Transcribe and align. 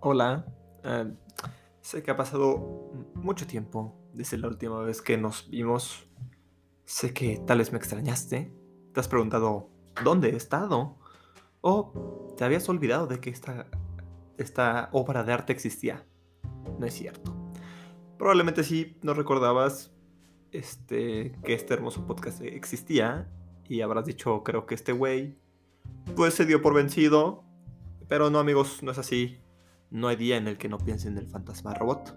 Hola. 0.00 0.44
Eh, 0.82 1.12
sé 1.80 2.02
que 2.02 2.10
ha 2.10 2.16
pasado 2.16 2.90
mucho 3.14 3.46
tiempo 3.46 3.96
desde 4.12 4.38
la 4.38 4.48
última 4.48 4.80
vez 4.80 5.02
que 5.02 5.16
nos 5.16 5.48
vimos. 5.50 6.06
Sé 6.84 7.12
que 7.12 7.40
tal 7.46 7.58
vez 7.58 7.72
me 7.72 7.78
extrañaste. 7.78 8.52
Te 8.92 9.00
has 9.00 9.08
preguntado 9.08 9.70
dónde 10.02 10.30
he 10.30 10.36
estado. 10.36 10.98
O 11.60 12.34
te 12.36 12.44
habías 12.44 12.68
olvidado 12.68 13.06
de 13.06 13.20
que 13.20 13.30
esta, 13.30 13.66
esta 14.36 14.88
obra 14.92 15.22
de 15.22 15.32
arte 15.32 15.52
existía. 15.52 16.04
No 16.78 16.86
es 16.86 16.94
cierto. 16.94 17.34
Probablemente 18.18 18.64
sí 18.64 18.98
no 19.02 19.14
recordabas 19.14 19.92
este, 20.50 21.38
que 21.44 21.54
este 21.54 21.74
hermoso 21.74 22.06
podcast 22.06 22.40
existía. 22.42 23.30
Y 23.68 23.80
habrás 23.80 24.06
dicho, 24.06 24.42
creo 24.42 24.66
que 24.66 24.74
este 24.74 24.92
güey, 24.92 25.38
pues 26.16 26.34
se 26.34 26.44
dio 26.44 26.60
por 26.60 26.74
vencido. 26.74 27.43
Pero 28.08 28.30
no 28.30 28.38
amigos, 28.38 28.82
no 28.82 28.90
es 28.90 28.98
así 28.98 29.40
no 29.94 30.08
hay 30.08 30.16
día 30.16 30.36
en 30.36 30.48
el 30.48 30.58
que 30.58 30.68
no 30.68 30.78
piense 30.78 31.06
en 31.06 31.18
el 31.18 31.28
fantasma 31.28 31.72
robot. 31.72 32.16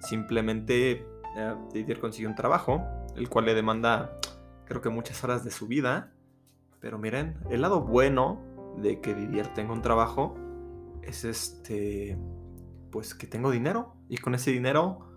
Simplemente 0.00 1.06
eh, 1.36 1.54
Didier 1.72 1.98
consiguió 1.98 2.28
un 2.28 2.34
trabajo, 2.34 2.84
el 3.16 3.30
cual 3.30 3.46
le 3.46 3.54
demanda, 3.54 4.20
creo 4.66 4.82
que 4.82 4.90
muchas 4.90 5.24
horas 5.24 5.42
de 5.42 5.50
su 5.50 5.66
vida. 5.66 6.12
Pero 6.78 6.98
miren, 6.98 7.38
el 7.48 7.62
lado 7.62 7.80
bueno 7.80 8.42
de 8.76 9.00
que 9.00 9.14
Didier 9.14 9.48
tenga 9.54 9.72
un 9.72 9.80
trabajo 9.80 10.34
es 11.02 11.24
este, 11.24 12.18
pues 12.90 13.14
que 13.14 13.26
tengo 13.26 13.50
dinero 13.50 13.96
y 14.10 14.18
con 14.18 14.34
ese 14.34 14.50
dinero 14.50 15.08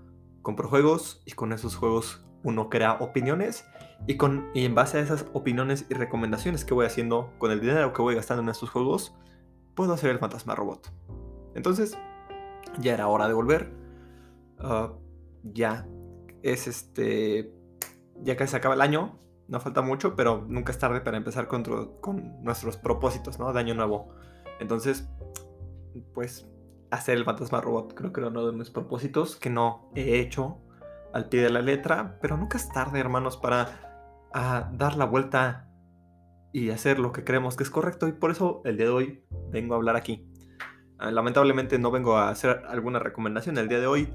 compro 0.41 0.69
juegos 0.69 1.21
y 1.25 1.33
con 1.33 1.51
esos 1.51 1.75
juegos 1.75 2.25
uno 2.43 2.69
crea 2.69 2.93
opiniones 3.01 3.65
y, 4.07 4.15
con, 4.15 4.49
y 4.53 4.63
en 4.63 4.73
base 4.73 4.99
a 4.99 5.01
esas 5.01 5.25
opiniones 5.33 5.85
y 5.89 5.95
recomendaciones 5.95 6.63
que 6.63 6.73
voy 6.73 6.85
haciendo 6.85 7.33
con 7.39 7.51
el 7.51 7.59
dinero 7.59 7.91
que 7.91 8.01
voy 8.01 8.15
gastando 8.15 8.41
en 8.43 8.49
estos 8.49 8.69
juegos, 8.69 9.13
puedo 9.75 9.93
hacer 9.93 10.09
el 10.09 10.19
fantasma 10.19 10.55
robot. 10.55 10.91
Entonces, 11.55 11.97
ya 12.79 12.93
era 12.93 13.07
hora 13.07 13.27
de 13.27 13.33
volver. 13.33 13.71
Ah, 14.59 14.93
ya 15.43 15.87
es 16.43 16.67
este. 16.67 17.53
Ya 18.21 18.35
casi 18.35 18.51
se 18.51 18.57
acaba 18.57 18.75
el 18.75 18.81
año. 18.81 19.17
No 19.47 19.59
falta 19.59 19.81
mucho, 19.81 20.15
pero 20.15 20.45
nunca 20.47 20.71
es 20.71 20.77
tarde 20.77 21.01
para 21.01 21.17
empezar 21.17 21.47
con, 21.47 21.63
nuestros 22.43 22.77
propósitos, 22.77 23.39
¿no? 23.39 23.51
De 23.51 23.59
año 23.59 23.73
nuevo. 23.73 24.09
Entonces, 24.59 25.09
pues, 26.13 26.47
hacer 26.91 27.17
el 27.17 27.25
fantasma 27.25 27.61
robot. 27.61 27.93
Creo 27.95 28.13
que 28.13 28.21
era 28.21 28.29
uno 28.29 28.45
de 28.45 28.51
mis 28.51 28.69
propósitos 28.69 29.35
que 29.35 29.49
no 29.49 29.89
he 29.95 30.19
hecho 30.19 30.59
al 31.13 31.29
pie 31.29 31.41
de 31.41 31.49
la 31.49 31.61
letra. 31.61 32.19
Pero 32.21 32.37
nunca 32.37 32.57
es 32.57 32.69
tarde, 32.69 32.99
hermanos, 32.99 33.37
para 33.37 34.27
ah, 34.33 34.69
dar 34.73 34.97
la 34.97 35.05
vuelta 35.05 35.68
y 36.51 36.71
hacer 36.71 36.99
lo 36.99 37.11
que 37.11 37.23
creemos 37.23 37.55
que 37.55 37.63
es 37.63 37.69
correcto. 37.69 38.07
Y 38.07 38.13
por 38.13 38.31
eso 38.31 38.61
el 38.65 38.77
día 38.77 38.87
de 38.87 38.91
hoy 38.91 39.23
vengo 39.51 39.73
a 39.73 39.77
hablar 39.77 39.95
aquí. 39.95 40.27
Ah, 40.97 41.11
lamentablemente 41.11 41.79
no 41.79 41.91
vengo 41.91 42.17
a 42.17 42.29
hacer 42.29 42.63
alguna 42.67 42.99
recomendación 42.99 43.57
el 43.57 43.69
día 43.69 43.79
de 43.79 43.87
hoy 43.87 44.13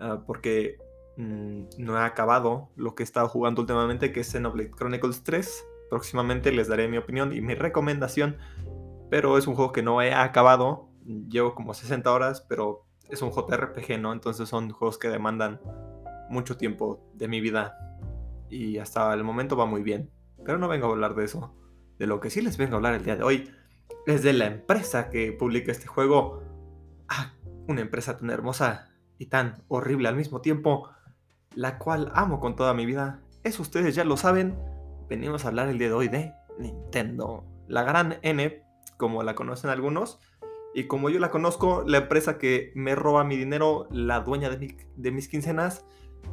ah, 0.00 0.22
porque 0.26 0.78
mm, 1.18 1.64
no 1.78 1.98
he 1.98 2.02
acabado 2.02 2.70
lo 2.74 2.94
que 2.94 3.02
he 3.02 3.04
estado 3.04 3.28
jugando 3.28 3.60
últimamente 3.60 4.12
que 4.12 4.20
es 4.20 4.30
Xenoblade 4.32 4.70
Chronicles 4.70 5.24
3. 5.24 5.66
Próximamente 5.90 6.52
les 6.52 6.68
daré 6.68 6.88
mi 6.88 6.96
opinión 6.96 7.32
y 7.32 7.40
mi 7.40 7.54
recomendación, 7.54 8.38
pero 9.10 9.38
es 9.38 9.46
un 9.46 9.54
juego 9.54 9.72
que 9.72 9.82
no 9.82 10.02
he 10.02 10.12
acabado. 10.12 10.88
Llevo 11.04 11.54
como 11.54 11.74
60 11.74 12.12
horas, 12.12 12.44
pero 12.48 12.86
es 13.08 13.22
un 13.22 13.30
JRPG, 13.30 14.00
¿no? 14.00 14.12
Entonces 14.12 14.48
son 14.48 14.70
juegos 14.70 14.98
que 14.98 15.08
demandan 15.08 15.60
mucho 16.28 16.56
tiempo 16.56 17.08
de 17.14 17.28
mi 17.28 17.40
vida 17.40 17.78
y 18.48 18.78
hasta 18.78 19.12
el 19.14 19.22
momento 19.22 19.56
va 19.56 19.66
muy 19.66 19.82
bien. 19.82 20.10
Pero 20.46 20.58
no 20.58 20.68
vengo 20.68 20.86
a 20.86 20.90
hablar 20.90 21.14
de 21.16 21.24
eso. 21.24 21.52
De 21.98 22.06
lo 22.06 22.20
que 22.20 22.30
sí 22.30 22.40
les 22.40 22.56
vengo 22.56 22.74
a 22.74 22.76
hablar 22.76 22.94
el 22.94 23.04
día 23.04 23.16
de 23.16 23.24
hoy 23.24 23.50
es 24.06 24.22
de 24.22 24.32
la 24.32 24.46
empresa 24.46 25.10
que 25.10 25.32
publica 25.32 25.72
este 25.72 25.88
juego. 25.88 26.42
Ah, 27.08 27.34
una 27.66 27.80
empresa 27.80 28.16
tan 28.16 28.30
hermosa 28.30 28.88
y 29.18 29.26
tan 29.26 29.64
horrible 29.66 30.08
al 30.08 30.14
mismo 30.14 30.40
tiempo, 30.40 30.88
la 31.54 31.78
cual 31.78 32.12
amo 32.14 32.38
con 32.38 32.54
toda 32.54 32.74
mi 32.74 32.86
vida. 32.86 33.22
Eso 33.42 33.62
ustedes 33.62 33.94
ya 33.96 34.04
lo 34.04 34.16
saben. 34.16 34.56
Venimos 35.08 35.44
a 35.44 35.48
hablar 35.48 35.68
el 35.68 35.78
día 35.78 35.88
de 35.88 35.94
hoy 35.94 36.08
de 36.08 36.32
Nintendo. 36.58 37.44
La 37.66 37.82
gran 37.82 38.18
N, 38.22 38.62
como 38.96 39.24
la 39.24 39.34
conocen 39.34 39.70
algunos. 39.70 40.20
Y 40.74 40.84
como 40.84 41.10
yo 41.10 41.18
la 41.18 41.30
conozco, 41.30 41.82
la 41.86 41.98
empresa 41.98 42.38
que 42.38 42.70
me 42.76 42.94
roba 42.94 43.24
mi 43.24 43.36
dinero, 43.36 43.88
la 43.90 44.20
dueña 44.20 44.50
de, 44.50 44.76
de 44.94 45.10
mis 45.10 45.26
quincenas 45.26 45.86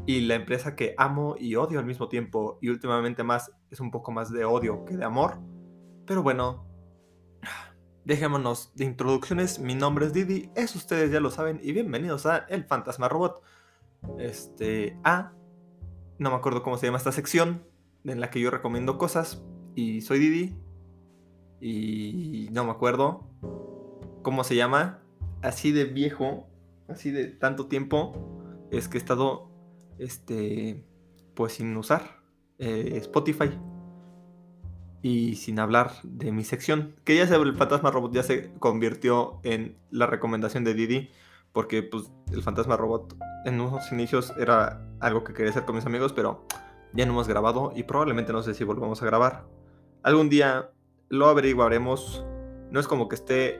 y 0.06 0.22
la 0.22 0.36
empresa 0.36 0.76
que 0.76 0.96
amo 0.98 1.36
y 1.40 1.56
odio 1.56 1.80
al 1.80 1.86
mismo 1.86 2.09
tiempo. 2.09 2.58
Y 2.62 2.70
últimamente 2.70 3.24
más 3.24 3.52
es 3.72 3.80
un 3.80 3.92
poco 3.92 4.12
más 4.12 4.31
de 4.31 4.46
odio 4.46 4.86
que 4.86 4.98
de 4.98 5.06
amor. 5.06 5.40
Pero 6.06 6.22
bueno, 6.22 6.66
Dejémonos 8.06 8.74
de 8.76 8.84
introducciones, 8.84 9.59
mi 9.59 9.76
nombre 9.76 10.06
es 10.06 10.12
Didi, 10.12 10.50
eso 10.56 10.78
ustedes 10.78 11.09
ya 11.09 11.22
lo 11.22 11.32
saben 11.32 11.62
y 11.64 11.72
bienvenidos 11.72 12.26
a 12.26 12.40
El 12.50 12.66
Fantasma 12.66 13.08
Robot. 13.08 13.42
Este, 14.20 15.00
A, 15.06 15.32
no 16.18 16.30
me 16.30 16.36
acuerdo 16.36 16.64
cómo 16.64 16.78
se 16.78 16.86
llama 16.86 16.98
esta 16.98 17.14
sección 17.14 17.66
en 18.03 18.20
la 18.20 18.30
que 18.30 18.42
yo 18.42 18.52
recomiendo 18.52 18.98
cosas 18.98 19.42
y 19.74 20.02
soy 20.02 20.20
Didi 20.20 20.53
y 21.62 22.50
no 22.52 22.66
me 22.66 22.72
acuerdo 22.72 23.26
cómo 24.22 24.44
se 24.44 24.58
llama, 24.58 25.00
así 25.42 25.72
de 25.72 25.86
viejo, 25.86 26.50
así 26.90 27.09
de 27.09 27.28
tanto 27.28 27.68
tiempo 27.68 28.68
es 28.70 28.90
que 28.90 28.98
he 28.98 29.00
estado, 29.00 29.50
este, 30.00 30.84
pues 31.34 31.54
sin 31.54 31.76
usar 31.78 32.22
eh, 32.59 32.94
Spotify 32.98 33.52
y 35.02 35.36
sin 35.36 35.59
hablar 35.59 35.92
de 36.04 36.31
mi 36.31 36.44
sección, 36.44 36.96
que 37.04 37.18
ya 37.18 37.28
se 37.28 37.36
el 37.36 37.56
fantasma 37.56 37.92
robot 37.92 38.14
ya 38.14 38.24
se 38.24 38.53
convirtió 38.59 39.40
en 39.44 39.78
la 39.92 40.08
recomendación 40.08 40.64
de 40.64 40.74
Didi, 40.74 41.09
porque 41.52 41.84
pues 41.84 42.12
el 42.32 42.42
fantasma 42.42 42.78
robot 42.78 43.18
en 43.46 43.59
unos 43.59 43.92
inicios 43.92 44.34
era 44.40 44.88
algo 45.00 45.24
que 45.24 45.34
quería 45.34 45.52
hacer 45.52 45.66
con 45.66 45.76
mis 45.76 45.86
amigos, 45.86 46.14
pero 46.14 46.46
ya 46.94 47.06
no 47.06 47.12
hemos 47.12 47.28
grabado 47.28 47.74
y 47.76 47.84
probablemente 47.84 48.32
no 48.32 48.44
sé 48.44 48.53
si 48.53 48.64
volvamos 48.64 49.02
a 49.02 49.06
grabar. 49.06 49.46
Algún 50.03 50.30
día 50.30 50.70
lo 51.09 51.28
averiguaremos. 51.28 52.26
No 52.72 52.80
es 52.80 52.88
como 52.88 53.08
que 53.08 53.16
esté 53.16 53.59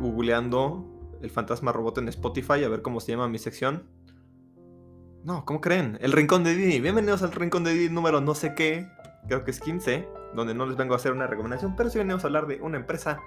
googleando 0.00 0.84
el 1.22 1.30
fantasma 1.30 1.72
robot 1.72 1.98
en 1.98 2.08
Spotify 2.08 2.64
a 2.64 2.68
ver 2.68 2.82
cómo 2.82 3.00
se 3.00 3.12
llama 3.12 3.28
mi 3.28 3.38
sección. 3.38 3.88
No, 5.24 5.46
¿cómo 5.46 5.62
creen? 5.62 5.96
El 6.02 6.12
rincón 6.12 6.44
de 6.44 6.54
Didi. 6.54 6.80
Bienvenidos 6.80 7.22
al 7.22 7.32
rincón 7.32 7.64
de 7.64 7.72
Didi 7.72 7.88
número 7.88 8.20
no 8.20 8.34
sé 8.34 8.54
qué. 8.54 8.86
Creo 9.26 9.42
que 9.42 9.52
es 9.52 9.58
15 9.58 10.06
donde 10.34 10.52
no 10.52 10.66
les 10.66 10.76
vengo 10.76 10.92
a 10.92 10.98
hacer 10.98 11.12
una 11.12 11.26
recomendación, 11.26 11.76
pero 11.76 11.88
sí 11.88 11.96
venimos 11.96 12.22
a 12.22 12.26
hablar 12.26 12.46
de 12.46 12.60
una 12.60 12.76
empresa 12.76 13.18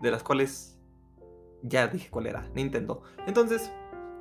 de 0.00 0.12
las 0.12 0.22
cuales 0.22 0.78
ya 1.62 1.88
dije 1.88 2.10
cuál 2.10 2.28
era, 2.28 2.48
Nintendo. 2.54 3.02
Entonces, 3.26 3.72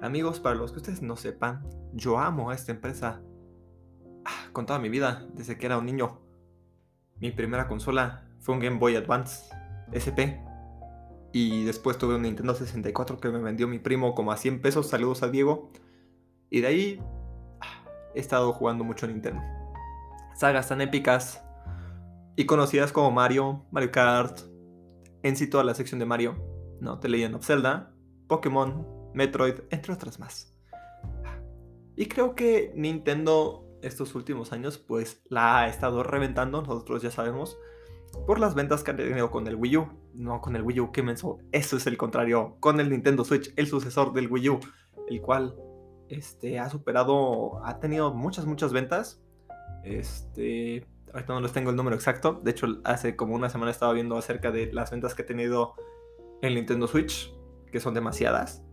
amigos, 0.02 0.40
para 0.40 0.56
los 0.56 0.72
que 0.72 0.80
ustedes 0.80 1.04
no 1.04 1.16
sepan, 1.16 1.64
yo 1.94 2.18
amo 2.18 2.50
a 2.50 2.56
esta 2.56 2.72
empresa 2.72 3.22
ah, 4.26 4.50
con 4.52 4.66
toda 4.66 4.80
mi 4.80 4.90
vida, 4.90 5.28
desde 5.36 5.60
que 5.60 5.68
era 5.68 5.78
un 5.78 5.86
niño. 5.86 6.22
Mi 7.20 7.30
primera 7.30 7.68
consola 7.68 8.28
fue 8.40 8.56
un 8.56 8.62
Game 8.62 8.80
Boy 8.80 8.96
Advance 8.96 9.54
SP. 9.94 10.42
Y 11.34 11.66
después 11.66 12.00
tuve 12.00 12.16
un 12.16 12.24
Nintendo 12.24 12.56
64 12.56 13.20
que 13.20 13.30
me 13.30 13.38
vendió 13.38 13.68
mi 13.68 13.78
primo 13.78 14.16
como 14.16 14.32
a 14.32 14.38
100 14.38 14.60
pesos. 14.64 14.88
Saludos 14.88 15.22
a 15.22 15.28
Diego. 15.28 15.70
Y 16.50 16.62
de 16.62 16.68
ahí 16.68 17.00
ah, 17.62 17.86
he 18.14 18.20
estado 18.20 18.54
jugando 18.54 18.84
mucho 18.84 19.08
Nintendo. 19.08 19.42
Sagas 20.36 20.70
tan 20.70 20.82
épicas 20.82 21.44
y 22.36 22.46
conocidas 22.46 22.92
como 22.92 23.12
Mario, 23.12 23.66
Mario 23.72 23.92
Kart, 23.92 24.40
en 25.24 25.36
sí 25.36 25.50
toda 25.50 25.64
la 25.64 25.74
sección 25.74 26.00
de 26.00 26.06
Mario, 26.06 26.36
¿no? 26.82 27.00
The 27.00 27.10
Legend 27.10 27.36
of 27.36 27.46
Zelda, 27.46 27.94
Pokémon, 28.28 28.86
Metroid, 29.14 29.62
entre 29.70 29.94
otras 29.94 30.20
más. 30.20 30.54
Y 31.96 32.08
creo 32.08 32.36
que 32.36 32.74
Nintendo 32.76 33.66
estos 33.82 34.16
últimos 34.16 34.52
años 34.52 34.78
pues 34.78 35.22
la 35.30 35.60
ha 35.60 35.68
estado 35.68 36.04
reventando, 36.04 36.62
nosotros 36.62 37.02
ya 37.02 37.12
sabemos, 37.12 37.58
por 38.26 38.40
las 38.40 38.56
ventas 38.56 38.84
que 38.84 38.92
ha 38.92 38.96
tenido 38.96 39.30
con 39.32 39.48
el 39.48 39.56
Wii 39.56 39.78
U. 39.78 39.88
No 40.14 40.42
con 40.42 40.56
el 40.56 40.64
Wii 40.64 40.80
U, 40.80 40.92
qué 40.92 41.04
menso. 41.04 41.40
Eso 41.52 41.78
es 41.78 41.88
el 41.88 41.98
contrario, 41.98 42.58
con 42.60 42.80
el 42.80 42.90
Nintendo 42.90 43.24
Switch, 43.24 43.54
el 43.56 43.68
sucesor 43.68 44.14
del 44.14 44.32
Wii 44.32 44.50
U, 44.50 44.60
el 45.10 45.22
cual 45.22 45.56
este, 46.10 46.60
ha 46.60 46.70
superado, 46.70 47.64
ha 47.66 47.80
tenido 47.80 48.14
muchas, 48.14 48.46
muchas 48.46 48.74
ventas. 48.74 49.22
Este, 49.84 50.86
ahorita 51.14 51.34
no 51.34 51.42
les 51.42 51.54
tengo 51.54 51.70
el 51.70 51.76
número 51.76 51.96
exacto. 51.96 52.40
De 52.44 52.52
hecho, 52.52 52.68
hace 52.84 53.16
como 53.16 53.36
una 53.36 53.50
semana 53.50 53.72
estaba 53.72 53.94
viendo 53.94 54.18
acerca 54.18 54.52
de 54.52 54.72
las 54.74 54.92
ventas 54.92 55.16
que 55.16 55.24
ha 55.24 55.26
tenido 55.26 55.76
el 56.42 56.56
Nintendo 56.56 56.88
Switch, 56.88 57.34
que 57.72 57.80
son 57.80 57.94
demasiadas. 57.94 58.64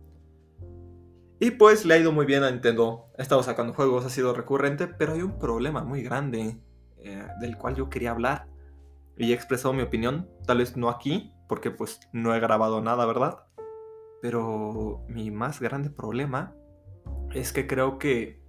Y 1.39 1.51
pues 1.51 1.85
le 1.85 1.95
ha 1.95 1.97
ido 1.97 2.11
muy 2.11 2.25
bien 2.25 2.43
a 2.43 2.51
Nintendo. 2.51 3.07
Ha 3.17 3.21
estado 3.21 3.43
sacando 3.43 3.73
juegos, 3.73 4.05
ha 4.05 4.09
sido 4.09 4.33
recurrente, 4.33 4.87
pero 4.87 5.13
hay 5.13 5.21
un 5.21 5.39
problema 5.39 5.83
muy 5.83 6.01
grande 6.01 6.57
eh, 6.97 7.27
del 7.41 7.57
cual 7.57 7.75
yo 7.75 7.89
quería 7.89 8.11
hablar. 8.11 8.47
Y 9.17 9.31
he 9.31 9.35
expresado 9.35 9.73
mi 9.73 9.83
opinión, 9.83 10.29
tal 10.47 10.59
vez 10.59 10.77
no 10.77 10.89
aquí, 10.89 11.33
porque 11.49 11.69
pues 11.69 11.99
no 12.13 12.33
he 12.33 12.39
grabado 12.39 12.81
nada, 12.81 13.05
¿verdad? 13.05 13.39
Pero 14.21 15.03
mi 15.07 15.31
más 15.31 15.59
grande 15.59 15.89
problema 15.89 16.55
es 17.33 17.53
que 17.53 17.67
creo 17.67 17.97
que... 17.97 18.41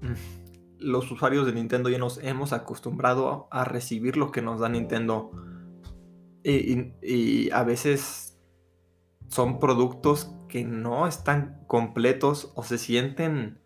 Mm, 0.00 0.46
los 0.78 1.10
usuarios 1.10 1.46
de 1.46 1.52
Nintendo 1.52 1.88
ya 1.88 1.98
nos 1.98 2.18
hemos 2.22 2.52
acostumbrado 2.52 3.48
a 3.50 3.64
recibir 3.64 4.16
lo 4.16 4.30
que 4.30 4.42
nos 4.42 4.60
da 4.60 4.68
Nintendo. 4.68 5.30
Y, 6.44 7.50
a 7.50 7.64
veces 7.64 8.38
son 9.28 9.58
productos 9.58 10.32
que 10.48 10.64
no 10.64 11.06
están 11.06 11.64
completos 11.66 12.52
o 12.54 12.62
se 12.62 12.78
sienten 12.78 13.58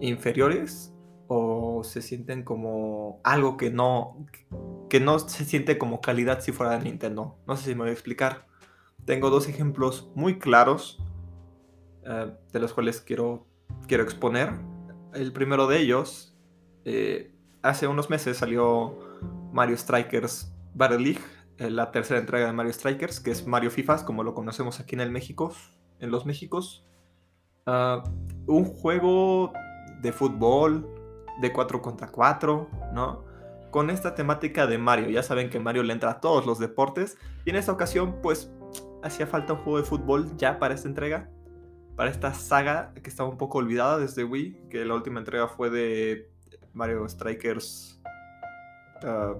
inferiores 0.00 0.92
o 1.28 1.82
se 1.84 2.02
sienten 2.02 2.42
como 2.42 3.20
algo 3.24 3.56
que 3.56 3.70
no 3.70 4.26
que 4.90 5.00
no 5.00 5.18
se 5.18 5.46
siente 5.46 5.78
como 5.78 6.02
calidad 6.02 6.40
si 6.40 6.52
fuera 6.52 6.76
de 6.76 6.84
Nintendo. 6.84 7.38
No 7.46 7.56
sé 7.56 7.64
si 7.64 7.74
me 7.74 7.82
voy 7.82 7.90
a 7.90 7.92
explicar. 7.92 8.46
Tengo 9.06 9.30
dos 9.30 9.48
ejemplos 9.48 10.10
muy 10.14 10.38
claros 10.38 11.02
eh, 12.04 12.32
de 12.52 12.60
los 12.60 12.74
cuales 12.74 13.00
quiero, 13.00 13.46
quiero 13.86 14.02
exponer. 14.02 14.50
El 15.14 15.32
primero 15.32 15.66
de 15.66 15.78
ellos, 15.78 16.36
eh, 16.84 17.34
hace 17.62 17.86
unos 17.86 18.10
meses 18.10 18.36
salió 18.38 18.98
Mario 19.52 19.76
Strikers 19.76 20.52
Battle 20.74 20.98
League, 20.98 21.20
eh, 21.58 21.70
la 21.70 21.90
tercera 21.90 22.18
entrega 22.18 22.46
de 22.46 22.52
Mario 22.52 22.72
Strikers, 22.72 23.20
que 23.20 23.30
es 23.30 23.46
Mario 23.46 23.70
FIFAs, 23.70 24.04
como 24.04 24.24
lo 24.24 24.34
conocemos 24.34 24.80
aquí 24.80 24.94
en 24.94 25.00
el 25.00 25.10
México, 25.10 25.52
en 26.00 26.10
los 26.10 26.26
Méxicos. 26.26 26.86
Ah, 27.66 28.02
un 28.46 28.64
juego 28.64 29.52
de 30.00 30.12
fútbol, 30.12 30.88
de 31.40 31.52
4 31.52 31.80
contra 31.80 32.08
4, 32.08 32.68
¿no? 32.92 33.24
Con 33.70 33.90
esta 33.90 34.14
temática 34.14 34.66
de 34.66 34.78
Mario. 34.78 35.08
Ya 35.10 35.22
saben 35.22 35.48
que 35.48 35.60
Mario 35.60 35.82
le 35.82 35.92
entra 35.92 36.10
a 36.10 36.20
todos 36.20 36.44
los 36.44 36.58
deportes. 36.58 37.16
Y 37.44 37.50
en 37.50 37.56
esta 37.56 37.72
ocasión, 37.72 38.16
pues, 38.22 38.50
hacía 39.02 39.26
falta 39.26 39.54
un 39.54 39.60
juego 39.60 39.78
de 39.78 39.84
fútbol 39.84 40.36
ya 40.36 40.58
para 40.58 40.74
esta 40.74 40.88
entrega. 40.88 41.30
Para 41.96 42.10
esta 42.10 42.32
saga 42.34 42.92
que 42.94 43.10
estaba 43.10 43.28
un 43.28 43.38
poco 43.38 43.58
olvidada 43.58 43.98
desde 43.98 44.24
Wii. 44.24 44.68
Que 44.70 44.84
la 44.84 44.94
última 44.94 45.20
entrega 45.20 45.48
fue 45.48 45.70
de 45.70 46.30
Mario 46.72 47.08
Strikers. 47.08 48.00
Ah, 49.04 49.34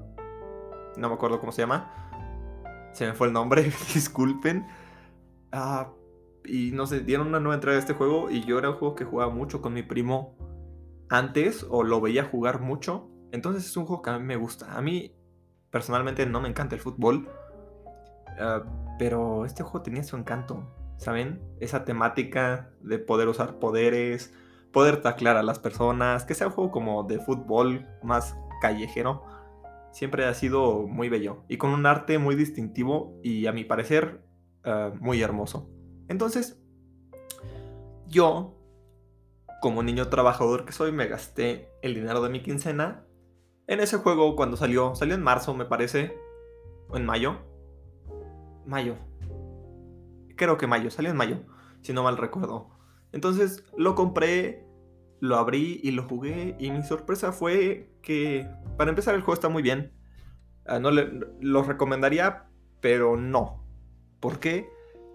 no 0.96 1.08
me 1.08 1.14
acuerdo 1.14 1.40
cómo 1.40 1.52
se 1.52 1.62
llama. 1.62 1.90
Se 2.92 3.06
me 3.06 3.14
fue 3.14 3.28
el 3.28 3.32
nombre, 3.32 3.62
disculpen. 3.94 4.66
Ah, 5.50 5.90
y 6.44 6.72
no 6.72 6.86
sé, 6.86 7.00
dieron 7.00 7.28
una 7.28 7.40
nueva 7.40 7.54
entrega 7.54 7.74
de 7.74 7.80
este 7.80 7.94
juego 7.94 8.30
y 8.30 8.44
yo 8.44 8.58
era 8.58 8.70
un 8.70 8.76
juego 8.76 8.94
que 8.94 9.04
jugaba 9.04 9.32
mucho 9.32 9.62
con 9.62 9.72
mi 9.72 9.82
primo 9.82 10.36
antes 11.08 11.66
o 11.68 11.84
lo 11.84 12.00
veía 12.00 12.24
jugar 12.24 12.60
mucho. 12.60 13.08
Entonces 13.32 13.64
es 13.64 13.76
un 13.76 13.86
juego 13.86 14.02
que 14.02 14.10
a 14.10 14.18
mí 14.18 14.24
me 14.24 14.36
gusta. 14.36 14.76
A 14.76 14.82
mí 14.82 15.14
personalmente 15.70 16.26
no 16.26 16.40
me 16.40 16.48
encanta 16.48 16.74
el 16.74 16.80
fútbol. 16.80 17.28
Ah, 18.38 18.62
pero 18.98 19.44
este 19.44 19.62
juego 19.62 19.82
tenía 19.82 20.04
su 20.04 20.16
encanto. 20.16 20.81
¿Saben? 21.02 21.40
Esa 21.58 21.84
temática 21.84 22.70
de 22.80 23.00
poder 23.00 23.26
usar 23.26 23.58
poderes, 23.58 24.32
poder 24.70 25.02
taclar 25.02 25.36
a 25.36 25.42
las 25.42 25.58
personas, 25.58 26.24
que 26.24 26.34
sea 26.34 26.46
un 26.46 26.52
juego 26.52 26.70
como 26.70 27.02
de 27.02 27.18
fútbol 27.18 27.88
más 28.04 28.36
callejero, 28.60 29.24
siempre 29.90 30.24
ha 30.26 30.32
sido 30.32 30.86
muy 30.86 31.08
bello 31.08 31.42
y 31.48 31.56
con 31.56 31.70
un 31.70 31.86
arte 31.86 32.18
muy 32.18 32.36
distintivo 32.36 33.18
y 33.20 33.46
a 33.46 33.52
mi 33.52 33.64
parecer 33.64 34.22
ah, 34.62 34.92
muy 35.00 35.20
hermoso. 35.20 35.68
Entonces, 36.06 36.62
yo 38.06 38.56
como 39.60 39.82
niño 39.82 40.08
trabajador 40.08 40.64
que 40.64 40.72
soy, 40.72 40.92
me 40.92 41.08
gasté 41.08 41.68
el 41.82 41.94
dinero 41.94 42.22
de 42.22 42.30
mi 42.30 42.42
quincena 42.42 43.04
en 43.66 43.80
ese 43.80 43.96
juego 43.96 44.36
cuando 44.36 44.56
salió. 44.56 44.94
Salió 44.94 45.16
en 45.16 45.22
marzo, 45.22 45.52
me 45.52 45.64
parece. 45.64 46.16
O 46.88 46.96
en 46.96 47.04
mayo. 47.04 47.38
Mayo. 48.66 48.96
Creo 50.42 50.58
que 50.58 50.66
mayo, 50.66 50.90
salió 50.90 51.08
en 51.08 51.16
mayo, 51.16 51.44
si 51.82 51.92
no 51.92 52.02
mal 52.02 52.16
recuerdo. 52.16 52.68
Entonces 53.12 53.64
lo 53.76 53.94
compré, 53.94 54.66
lo 55.20 55.36
abrí 55.36 55.78
y 55.84 55.92
lo 55.92 56.02
jugué. 56.02 56.56
Y 56.58 56.72
mi 56.72 56.82
sorpresa 56.82 57.30
fue 57.30 57.92
que, 58.02 58.48
para 58.76 58.90
empezar, 58.90 59.14
el 59.14 59.20
juego 59.20 59.34
está 59.34 59.48
muy 59.48 59.62
bien. 59.62 59.92
Ah, 60.66 60.80
no 60.80 60.90
lo 60.90 61.62
recomendaría, 61.62 62.48
pero 62.80 63.16
no. 63.16 63.64
¿Por 64.18 64.40
qué? 64.40 64.68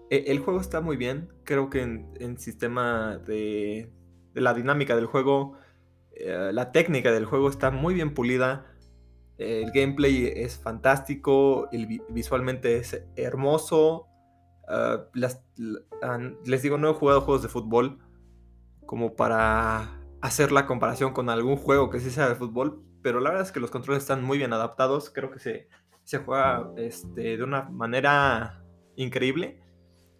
E, 0.08 0.24
el 0.28 0.38
juego 0.38 0.62
está 0.62 0.80
muy 0.80 0.96
bien. 0.96 1.28
Creo 1.44 1.68
que 1.68 1.82
en 1.82 2.38
sistema 2.38 3.18
de, 3.18 3.92
la 4.32 4.54
dinámica 4.54 4.96
del 4.96 5.04
juego, 5.04 5.58
eh, 6.12 6.52
la 6.54 6.72
técnica 6.72 7.12
del 7.12 7.26
juego 7.26 7.50
está 7.50 7.70
muy 7.70 7.92
bien 7.92 8.14
pulida, 8.14 8.64
el 9.36 9.70
gameplay 9.72 10.32
es 10.34 10.56
fantástico, 10.56 11.68
visualmente 12.08 12.78
es 12.78 13.04
hermoso. 13.14 14.08
Ah, 14.68 15.06
les 16.44 16.62
digo, 16.62 16.78
no 16.78 16.90
he 16.90 16.94
jugado 16.94 17.22
juegos 17.22 17.42
de 17.42 17.48
fútbol 17.48 17.98
como 18.86 19.16
para 19.16 20.00
hacer 20.20 20.52
la 20.52 20.66
comparación 20.66 21.12
con 21.12 21.30
algún 21.30 21.56
juego 21.56 21.90
que 21.90 22.00
sí 22.00 22.10
sea 22.10 22.28
de 22.28 22.34
fútbol, 22.34 22.82
pero 23.02 23.20
la 23.20 23.30
verdad 23.30 23.46
es 23.46 23.52
que 23.52 23.60
los 23.60 23.70
controles 23.70 24.02
están 24.02 24.24
muy 24.24 24.38
bien 24.38 24.52
adaptados, 24.52 25.10
creo 25.10 25.30
que 25.30 25.38
se, 25.38 25.68
se 26.04 26.18
juega 26.18 26.70
este, 26.76 27.36
de 27.36 27.42
una 27.42 27.62
manera 27.62 28.64
increíble 28.96 29.62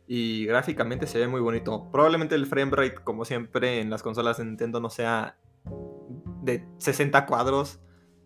y 0.06 0.47
gráficamente 0.47 1.06
se 1.06 1.19
ve 1.19 1.29
muy 1.29 1.41
bonito. 1.41 1.91
Probablemente 1.93 2.35
el 2.35 2.47
frame 2.47 2.71
rate, 2.75 2.97
como 3.05 3.27
siempre 3.27 3.81
en 3.81 3.91
las 3.91 4.03
consolas 4.03 4.39
de 4.39 4.47
Nintendo, 4.47 4.81
no 4.81 4.89
sea 4.89 5.37
de 6.43 6.67
60 6.79 7.27
cuadros. 7.27 7.81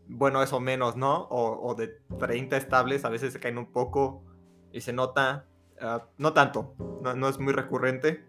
Bueno, 0.07 0.43
eso 0.43 0.61
menos, 0.61 0.97
¿no? 0.97 1.27
O, 1.31 1.75
de 1.75 1.89
30 2.19 2.57
estables, 2.57 3.05
a 3.05 3.09
veces 3.09 3.33
se 3.33 3.41
caen 3.41 3.59
un 3.59 3.73
poco 3.73 4.25
y 4.73 4.81
se 4.81 4.93
nota. 4.93 5.49
Ah, 5.83 6.07
no 6.17 6.33
tanto, 6.33 6.77
no, 7.03 7.29
es 7.29 7.41
muy 7.41 7.53
recurrente. 7.53 8.25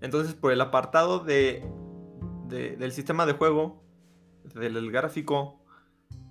Entonces, 0.00 0.34
por 0.34 0.50
el 0.50 0.60
apartado 0.60 1.20
de, 1.20 1.64
del 2.48 2.90
sistema 2.90 3.26
de 3.26 3.34
juego, 3.34 3.80
del 4.54 4.90
gráfico 4.90 5.60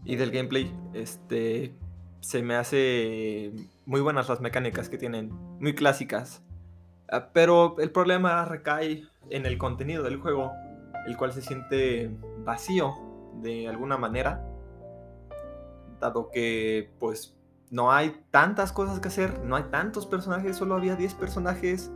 y 0.04 0.18
del 0.18 0.32
gameplay, 0.32 0.76
este, 0.94 1.74
se 2.20 2.44
me 2.44 2.56
hace 2.56 3.54
muy 3.86 4.02
buenas 4.02 4.28
las 4.28 4.42
mecánicas 4.42 4.90
que 4.90 4.98
tienen, 4.98 5.30
muy 5.60 5.74
clásicas. 5.74 6.44
Ah, 7.10 7.30
pero 7.32 7.78
el 7.80 7.90
problema 7.90 8.44
recae 8.44 9.08
en 9.30 9.46
el 9.46 9.58
contenido 9.58 10.04
del 10.04 10.18
juego, 10.18 10.52
el 11.08 11.16
cual 11.16 11.32
se 11.32 11.42
siente 11.42 12.12
vacío 12.40 12.94
de 13.42 13.70
alguna 13.70 13.98
manera, 13.98 14.46
dado 16.02 16.30
que 16.30 16.92
pues 17.00 17.38
no 17.74 17.92
hay 17.92 18.24
tantas 18.30 18.72
cosas 18.72 19.00
que 19.00 19.08
hacer, 19.08 19.44
no 19.44 19.56
hay 19.56 19.64
tantos 19.64 20.06
personajes, 20.06 20.56
solo 20.56 20.76
había 20.76 20.96
10 20.96 21.16
personajes, 21.16 21.92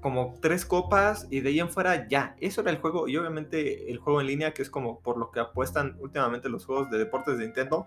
como 0.00 0.32
3 0.40 0.64
copas 0.64 1.26
y 1.28 1.40
de 1.40 1.50
ahí 1.50 1.60
en 1.60 1.68
fuera 1.68 2.08
ya, 2.08 2.34
eso 2.40 2.62
era 2.62 2.70
el 2.70 2.78
juego 2.78 3.06
y 3.06 3.18
obviamente 3.18 3.90
el 3.90 3.98
juego 3.98 4.22
en 4.22 4.28
línea 4.28 4.54
que 4.54 4.62
es 4.62 4.70
como 4.70 5.00
por 5.00 5.18
lo 5.18 5.30
que 5.30 5.40
apuestan 5.40 5.98
últimamente 6.00 6.48
los 6.48 6.64
juegos 6.64 6.90
de 6.90 6.96
deportes 6.96 7.36
de 7.36 7.44
Nintendo. 7.44 7.86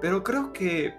Pero 0.00 0.22
creo 0.22 0.52
que 0.52 0.94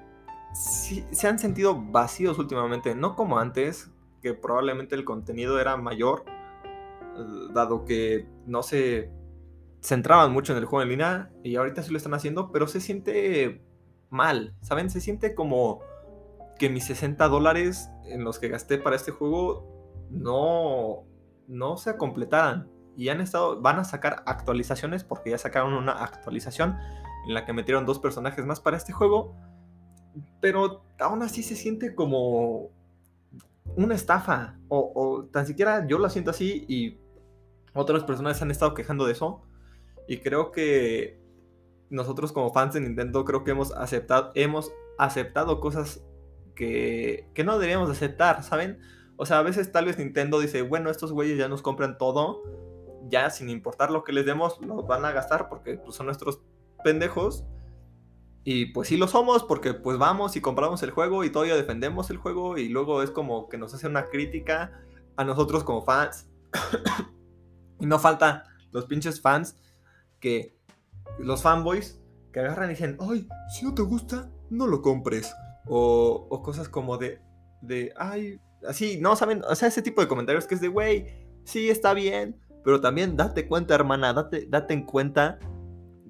se 0.53 1.27
han 1.29 1.39
sentido 1.39 1.81
vacíos 1.81 2.37
últimamente, 2.39 2.93
no 2.93 3.15
como 3.15 3.39
antes, 3.39 3.89
que 4.21 4.33
probablemente 4.33 4.95
el 4.95 5.05
contenido 5.05 5.61
era 5.61 5.77
mayor, 5.77 6.25
eh, 6.27 7.23
dado 7.53 7.85
que 7.85 8.27
no 8.45 8.63
se 8.63 9.11
centraban 9.81 10.33
mucho 10.33 10.51
en 10.51 10.59
el 10.59 10.65
juego 10.65 10.83
en 10.83 10.89
línea 10.89 11.31
y 11.41 11.55
ahorita 11.55 11.83
sí 11.83 11.91
lo 11.91 11.97
están 11.97 12.15
haciendo, 12.15 12.51
pero 12.51 12.67
se 12.67 12.81
siente 12.81 13.61
mal, 14.09 14.55
¿saben? 14.61 14.89
Se 14.89 15.01
siente 15.01 15.35
como 15.35 15.81
que 16.57 16.69
mis 16.69 16.85
60 16.85 17.27
dólares 17.27 17.89
en 18.05 18.23
los 18.23 18.39
que 18.39 18.49
gasté 18.49 18.77
para 18.77 18.95
este 18.95 19.11
juego 19.11 19.77
no, 20.09 21.03
no 21.47 21.77
se 21.77 21.97
completaran. 21.97 22.69
Y 22.95 23.09
han 23.09 23.21
estado, 23.21 23.61
van 23.61 23.77
a 23.77 23.83
sacar 23.83 24.23
actualizaciones 24.25 25.03
porque 25.03 25.29
ya 25.29 25.37
sacaron 25.37 25.73
una 25.73 26.03
actualización 26.03 26.77
en 27.27 27.33
la 27.33 27.45
que 27.45 27.53
metieron 27.53 27.85
dos 27.85 27.99
personajes 27.99 28.45
más 28.45 28.59
para 28.59 28.77
este 28.77 28.91
juego. 28.91 29.35
Pero 30.41 30.83
aún 30.99 31.21
así 31.21 31.43
se 31.43 31.55
siente 31.55 31.93
como 31.93 32.71
una 33.75 33.93
estafa. 33.93 34.57
O, 34.67 35.27
tan 35.31 35.45
siquiera 35.45 35.85
yo 35.87 35.99
la 35.99 36.09
siento 36.09 36.31
así 36.31 36.65
y 36.67 36.97
otras 37.73 38.03
personas 38.03 38.41
han 38.41 38.49
estado 38.49 38.73
quejando 38.73 39.05
de 39.05 39.11
eso. 39.11 39.43
Y 40.07 40.17
creo 40.17 40.51
que 40.51 41.21
nosotros 41.89 42.31
como 42.31 42.51
fans 42.51 42.73
de 42.73 42.81
Nintendo 42.81 43.25
creo 43.25 43.43
que 43.43 43.51
hemos 43.51 43.71
aceptado, 43.71 44.31
hemos 44.35 44.71
aceptado 44.97 45.59
cosas 45.59 46.03
que, 46.55 47.29
que 47.33 47.43
no 47.43 47.53
deberíamos 47.53 47.89
aceptar, 47.89 48.43
¿saben? 48.43 48.79
O 49.15 49.25
sea, 49.25 49.39
a 49.39 49.43
veces 49.43 49.71
tal 49.71 49.85
vez 49.85 49.97
Nintendo 49.97 50.39
dice, 50.39 50.61
bueno, 50.61 50.89
estos 50.89 51.11
güeyes 51.11 51.37
ya 51.37 51.47
nos 51.47 51.61
compran 51.61 51.97
todo, 51.97 52.43
ya 53.09 53.29
sin 53.29 53.49
importar 53.49 53.91
lo 53.91 54.03
que 54.03 54.13
les 54.13 54.25
demos, 54.25 54.59
lo 54.61 54.83
van 54.83 55.05
a 55.05 55.11
gastar 55.11 55.49
porque 55.49 55.75
pues, 55.77 55.95
son 55.95 56.05
nuestros 56.05 56.41
pendejos. 56.83 57.43
Y 58.43 58.67
pues 58.67 58.87
sí 58.87 58.95
lo 58.95 59.07
somos 59.07 59.43
porque 59.43 59.73
pues 59.73 59.97
vamos 59.97 60.37
y 60.37 60.41
compramos 60.41 60.81
el 60.81 60.91
juego 60.91 61.25
y 61.25 61.29
todavía 61.29 61.55
defendemos 61.55 62.09
el 62.09 62.17
juego 62.17 62.57
y 62.57 62.69
luego 62.69 63.03
es 63.03 63.11
como 63.11 63.49
que 63.49 63.57
nos 63.57 63.73
hace 63.73 63.87
una 63.87 64.07
crítica 64.07 64.79
a 65.17 65.25
nosotros 65.25 65.65
como 65.65 65.83
fans. 65.83 66.29
y 67.81 67.85
no 67.85 67.99
falta 67.99 68.45
los 68.71 68.85
pinches 68.85 69.19
fans 69.19 69.57
que 70.21 70.56
los 71.19 71.41
fanboys 71.41 72.01
que 72.31 72.39
agarran 72.39 72.69
y 72.69 72.73
dicen, 72.73 72.97
ay, 72.99 73.27
si 73.49 73.65
no 73.65 73.73
te 73.73 73.81
gusta, 73.81 74.29
no 74.49 74.67
lo 74.67 74.81
compres. 74.81 75.33
O, 75.65 76.27
o 76.29 76.41
cosas 76.41 76.69
como 76.69 76.97
de, 76.97 77.21
de, 77.61 77.93
ay, 77.97 78.39
así, 78.67 78.99
no 79.01 79.15
saben, 79.15 79.43
o 79.43 79.55
sea, 79.55 79.67
ese 79.67 79.81
tipo 79.81 80.01
de 80.01 80.07
comentarios 80.07 80.47
que 80.47 80.55
es 80.55 80.61
de, 80.61 80.69
güey, 80.69 81.07
sí 81.43 81.69
está 81.69 81.93
bien, 81.93 82.39
pero 82.63 82.81
también 82.81 83.15
date 83.17 83.47
cuenta, 83.47 83.75
hermana, 83.75 84.13
date, 84.13 84.45
date 84.49 84.73
en 84.73 84.85
cuenta 84.85 85.39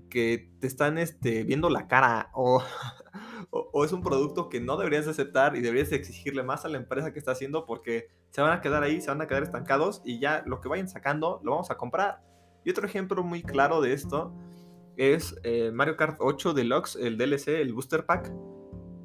que 0.10 0.52
te 0.60 0.68
están 0.68 0.98
este, 0.98 1.44
viendo 1.44 1.70
la 1.70 1.88
cara 1.88 2.30
o, 2.34 2.64
o, 3.52 3.86
es 3.86 3.92
un 3.92 4.02
producto 4.02 4.50
que 4.50 4.60
no 4.60 4.78
deberías 4.78 5.08
aceptar 5.08 5.56
y 5.56 5.62
deberías 5.62 5.92
exigirle 5.92 6.44
más 6.44 6.66
a 6.66 6.70
la 6.70 6.78
empresa 6.78 7.14
que 7.14 7.20
está 7.20 7.32
haciendo 7.32 7.66
porque 7.66 8.08
se 8.30 8.42
van 8.42 8.54
a 8.54 8.62
quedar 8.62 8.84
ahí, 8.84 9.02
se 9.02 9.10
van 9.10 9.22
a 9.22 9.28
quedar 9.28 9.44
estancados 9.44 10.02
y 10.06 10.20
ya 10.20 10.44
lo 10.46 10.62
que 10.62 10.70
vayan 10.70 10.88
sacando 10.88 11.40
lo 11.44 11.52
vamos 11.52 11.72
a 11.72 11.78
comprar. 11.78 12.22
Y 12.64 12.72
otro 12.72 12.86
ejemplo 12.86 13.24
muy 13.24 13.44
claro 13.44 13.82
de 13.82 13.94
esto 13.94 14.34
es 14.98 15.40
eh, 15.44 15.72
Mario 15.72 15.96
Kart 15.96 16.18
8 16.20 16.54
Deluxe, 16.54 16.96
el 16.98 17.18
DLC, 17.18 17.50
el 17.50 17.74
Booster 17.74 18.06
Pack. 18.06 18.32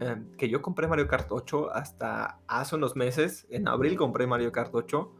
Em, 0.01 0.33
que 0.33 0.49
yo 0.49 0.63
compré 0.63 0.89
Mario 0.89 1.07
Kart 1.07 1.31
8 1.31 1.71
hasta 1.73 2.41
hace 2.49 2.75
unos 2.75 2.97
meses. 2.97 3.47
En 3.51 3.69
abril 3.69 3.97
compré 3.97 4.27
Mario 4.27 4.51
Kart 4.51 4.75
8 4.75 5.13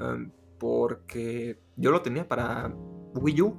em, 0.00 0.30
porque 0.58 1.58
yo 1.76 1.90
lo 1.90 2.02
tenía 2.02 2.28
para 2.28 2.72
Wii 3.14 3.42
U 3.42 3.56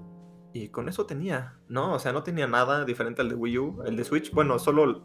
y 0.54 0.70
con 0.70 0.88
eso 0.88 1.06
tenía, 1.06 1.60
¿no? 1.68 1.94
O 1.94 2.00
sea, 2.00 2.14
no 2.14 2.24
tenía 2.24 2.48
nada 2.48 2.86
diferente 2.86 3.22
al 3.22 3.30
de 3.30 3.36
Wii 3.36 3.58
U. 3.58 3.84
El 3.86 3.98
de 3.98 4.06
Switch, 4.06 4.32
bueno, 4.32 4.58
solo 4.60 5.04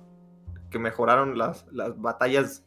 que 0.70 0.78
mejoraron 0.78 1.36
las, 1.36 1.66
las 1.72 2.00
batallas. 2.00 2.64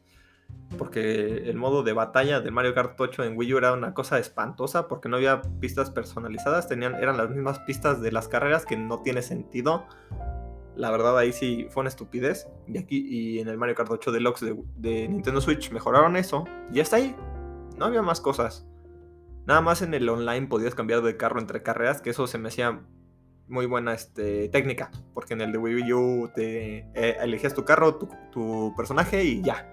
Porque 0.77 1.49
el 1.49 1.55
modo 1.55 1.83
de 1.83 1.93
batalla 1.93 2.41
de 2.41 2.49
Mario 2.49 2.73
Kart 2.73 2.99
8 2.99 3.23
en 3.25 3.37
Wii 3.37 3.53
U 3.53 3.57
era 3.59 3.73
una 3.73 3.93
cosa 3.93 4.17
espantosa 4.17 4.87
porque 4.87 5.07
no 5.07 5.17
había 5.17 5.41
pistas 5.59 5.91
personalizadas, 5.91 6.67
tenían, 6.67 6.95
eran 6.95 7.17
las 7.17 7.29
mismas 7.29 7.59
pistas 7.59 8.01
de 8.01 8.11
las 8.11 8.27
carreras 8.27 8.65
que 8.65 8.75
no 8.75 9.01
tiene 9.01 9.21
sentido. 9.21 9.85
La 10.75 10.89
verdad 10.89 11.15
ahí 11.17 11.31
sí 11.31 11.67
fue 11.69 11.81
una 11.81 11.89
estupidez. 11.89 12.47
Y 12.67 12.79
aquí 12.79 13.05
y 13.07 13.39
en 13.39 13.49
el 13.49 13.57
Mario 13.57 13.75
Kart 13.75 13.91
8 13.91 14.11
Deluxe 14.11 14.55
de, 14.75 15.07
Nintendo 15.07 15.41
Switch 15.41 15.71
mejoraron 15.71 16.15
eso. 16.15 16.45
Y 16.71 16.79
hasta 16.79 16.95
ahí. 16.95 17.15
No 17.77 17.85
había 17.85 18.01
más 18.01 18.19
cosas. 18.21 18.67
Nada 19.45 19.61
más 19.61 19.81
en 19.81 19.93
el 19.93 20.07
online 20.07 20.47
podías 20.47 20.73
cambiar 20.73 21.01
de 21.01 21.17
carro 21.17 21.39
entre 21.39 21.61
carreras, 21.63 22.01
que 22.01 22.11
eso 22.11 22.27
se 22.27 22.37
me 22.37 22.47
hacía 22.47 22.81
muy 23.47 23.65
buena 23.65 23.93
este, 23.93 24.47
técnica, 24.49 24.89
porque 25.13 25.33
en 25.33 25.41
el 25.41 25.51
de 25.51 25.57
Wii 25.57 25.93
U 25.93 26.31
te 26.33 26.77
eh, 26.93 27.17
elegías 27.21 27.53
tu 27.53 27.65
carro, 27.65 27.95
tu, 27.95 28.73
personaje 28.75 29.23
y 29.23 29.41
ya. 29.41 29.69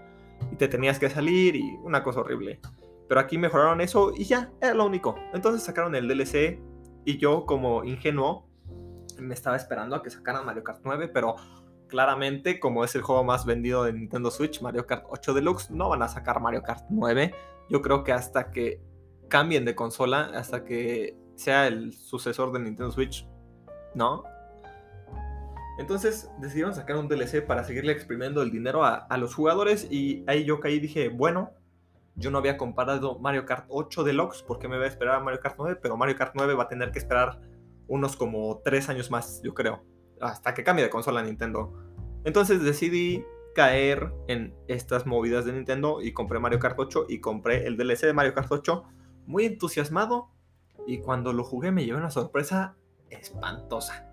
Y 0.52 0.56
te 0.56 0.68
tenías 0.68 0.98
que 0.98 1.08
salir 1.08 1.56
y 1.56 1.76
una 1.82 2.02
cosa 2.02 2.20
horrible. 2.20 2.60
Pero 3.08 3.20
aquí 3.20 3.38
mejoraron 3.38 3.80
eso 3.80 4.12
y 4.16 4.24
ya, 4.24 4.52
era 4.60 4.74
lo 4.74 4.86
único. 4.86 5.16
Entonces 5.32 5.62
sacaron 5.62 5.94
el 5.94 6.08
DLC 6.08 6.60
y 7.04 7.18
yo 7.18 7.46
como 7.46 7.84
ingenuo 7.84 8.48
me 9.18 9.34
estaba 9.34 9.56
esperando 9.56 9.96
a 9.96 10.02
que 10.02 10.10
sacaran 10.10 10.46
Mario 10.46 10.64
Kart 10.64 10.80
9, 10.84 11.08
pero 11.08 11.36
claramente 11.88 12.60
como 12.60 12.84
es 12.84 12.94
el 12.94 13.02
juego 13.02 13.24
más 13.24 13.44
vendido 13.44 13.84
de 13.84 13.92
Nintendo 13.92 14.30
Switch, 14.30 14.62
Mario 14.62 14.86
Kart 14.86 15.04
8 15.08 15.34
Deluxe, 15.34 15.70
no 15.70 15.88
van 15.88 16.02
a 16.02 16.08
sacar 16.08 16.40
Mario 16.40 16.62
Kart 16.62 16.84
9. 16.88 17.34
Yo 17.68 17.82
creo 17.82 18.04
que 18.04 18.12
hasta 18.12 18.50
que 18.50 18.80
cambien 19.28 19.64
de 19.64 19.74
consola 19.74 20.30
hasta 20.34 20.64
que 20.64 21.16
sea 21.36 21.66
el 21.66 21.92
sucesor 21.92 22.52
de 22.52 22.60
Nintendo 22.60 22.90
Switch, 22.90 23.26
¿no? 23.94 24.24
Entonces 25.78 26.30
decidieron 26.38 26.74
sacar 26.74 26.96
un 26.96 27.08
DLC 27.08 27.44
para 27.46 27.64
seguirle 27.64 27.92
exprimiendo 27.92 28.42
el 28.42 28.50
dinero 28.50 28.84
a, 28.84 29.06
los 29.16 29.34
jugadores 29.34 29.86
y 29.90 30.24
ahí 30.26 30.44
yo 30.44 30.60
caí 30.60 30.74
y 30.74 30.80
dije, 30.80 31.08
bueno, 31.08 31.52
yo 32.16 32.30
no 32.30 32.38
había 32.38 32.58
comparado 32.58 33.18
Mario 33.18 33.46
Kart 33.46 33.64
8 33.68 34.04
Deluxe 34.04 34.42
porque 34.42 34.68
me 34.68 34.76
voy 34.76 34.84
a 34.84 34.88
esperar 34.88 35.16
a 35.16 35.20
Mario 35.20 35.40
Kart 35.40 35.54
9, 35.58 35.78
pero 35.80 35.96
Mario 35.96 36.16
Kart 36.16 36.32
9 36.34 36.54
va 36.54 36.64
a 36.64 36.68
tener 36.68 36.90
que 36.90 36.98
esperar 36.98 37.40
unos 37.88 38.16
como 38.16 38.60
3 38.62 38.90
años 38.90 39.10
más, 39.10 39.40
yo 39.42 39.54
creo, 39.54 39.82
hasta 40.20 40.52
que 40.52 40.64
cambie 40.64 40.84
de 40.84 40.90
consola 40.90 41.22
Nintendo. 41.22 41.72
Entonces 42.24 42.62
decidí 42.62 43.24
caer 43.54 44.12
en 44.28 44.54
estas 44.68 45.06
movidas 45.06 45.44
de 45.44 45.52
Nintendo 45.52 46.02
y 46.02 46.12
compré 46.12 46.38
Mario 46.38 46.58
Kart 46.58 46.78
8 46.78 47.06
y 47.08 47.20
compré 47.20 47.66
el 47.66 47.76
DLC 47.76 48.02
de 48.02 48.12
Mario 48.12 48.34
Kart 48.34 48.50
8 48.50 48.84
muy 49.26 49.46
entusiasmado 49.46 50.30
y 50.86 50.98
cuando 50.98 51.32
lo 51.32 51.44
jugué 51.44 51.70
me 51.70 51.84
llevé 51.84 51.98
una 51.98 52.10
sorpresa 52.10 52.76
espantosa. 53.08 54.09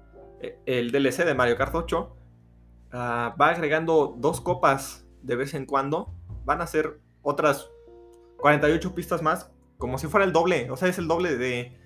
El 0.65 0.91
DLC 0.91 1.25
de 1.25 1.33
Mario 1.33 1.57
Kart 1.57 1.73
8 1.73 2.15
ah, 2.91 3.35
va 3.39 3.49
agregando 3.49 4.15
dos 4.17 4.41
copas 4.41 5.07
de 5.21 5.35
vez 5.35 5.53
en 5.53 5.65
cuando. 5.65 6.13
Van 6.45 6.61
a 6.61 6.67
ser 6.67 6.99
otras 7.21 7.69
48 8.37 8.95
pistas 8.95 9.21
más, 9.21 9.51
como 9.77 9.97
si 9.97 10.07
fuera 10.07 10.25
el 10.25 10.33
doble. 10.33 10.69
O 10.71 10.77
sea, 10.77 10.87
es 10.87 10.97
el 10.97 11.07
doble 11.07 11.37
de... 11.37 11.77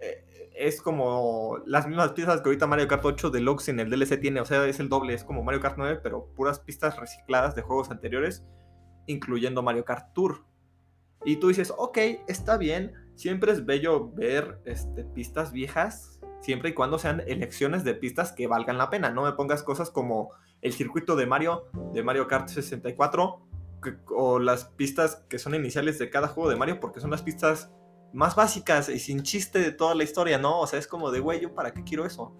Eh, 0.00 0.50
es 0.54 0.82
como 0.82 1.58
las 1.66 1.86
mismas 1.86 2.12
pistas 2.12 2.40
que 2.40 2.48
ahorita 2.48 2.66
Mario 2.66 2.88
Kart 2.88 3.04
8 3.04 3.30
Deluxe 3.30 3.68
en 3.68 3.80
el 3.80 3.90
DLC 3.90 4.20
tiene. 4.20 4.40
O 4.40 4.44
sea, 4.44 4.66
es 4.66 4.80
el 4.80 4.88
doble. 4.88 5.14
Es 5.14 5.24
como 5.24 5.42
Mario 5.42 5.60
Kart 5.60 5.76
9, 5.76 6.00
pero 6.02 6.26
puras 6.34 6.60
pistas 6.60 6.98
recicladas 6.98 7.54
de 7.54 7.62
juegos 7.62 7.90
anteriores, 7.90 8.44
incluyendo 9.06 9.62
Mario 9.62 9.84
Kart 9.84 10.12
Tour. 10.14 10.44
Y 11.24 11.36
tú 11.36 11.48
dices, 11.48 11.72
ok, 11.76 11.98
está 12.28 12.56
bien, 12.56 12.94
siempre 13.14 13.52
es 13.52 13.66
bello 13.66 14.10
ver 14.12 14.60
este, 14.64 15.04
pistas 15.04 15.52
viejas, 15.52 16.19
siempre 16.40 16.70
y 16.70 16.74
cuando 16.74 16.98
sean 16.98 17.22
elecciones 17.26 17.84
de 17.84 17.94
pistas 17.94 18.32
que 18.32 18.46
valgan 18.46 18.78
la 18.78 18.90
pena. 18.90 19.10
No 19.10 19.22
me 19.22 19.32
pongas 19.32 19.62
cosas 19.62 19.90
como 19.90 20.30
el 20.62 20.72
circuito 20.72 21.16
de 21.16 21.26
Mario, 21.26 21.66
de 21.92 22.02
Mario 22.02 22.26
Kart 22.26 22.48
64, 22.48 23.46
o 24.08 24.38
las 24.38 24.64
pistas 24.64 25.24
que 25.28 25.38
son 25.38 25.54
iniciales 25.54 25.98
de 25.98 26.10
cada 26.10 26.28
juego 26.28 26.50
de 26.50 26.56
Mario, 26.56 26.80
porque 26.80 27.00
son 27.00 27.10
las 27.10 27.22
pistas 27.22 27.70
más 28.12 28.34
básicas 28.34 28.88
y 28.88 28.98
sin 28.98 29.22
chiste 29.22 29.60
de 29.60 29.72
toda 29.72 29.94
la 29.94 30.04
historia, 30.04 30.38
¿no? 30.38 30.60
O 30.60 30.66
sea, 30.66 30.78
es 30.78 30.86
como 30.86 31.10
de, 31.10 31.20
güey, 31.20 31.40
¿yo 31.40 31.54
para 31.54 31.72
qué 31.72 31.84
quiero 31.84 32.04
eso? 32.04 32.34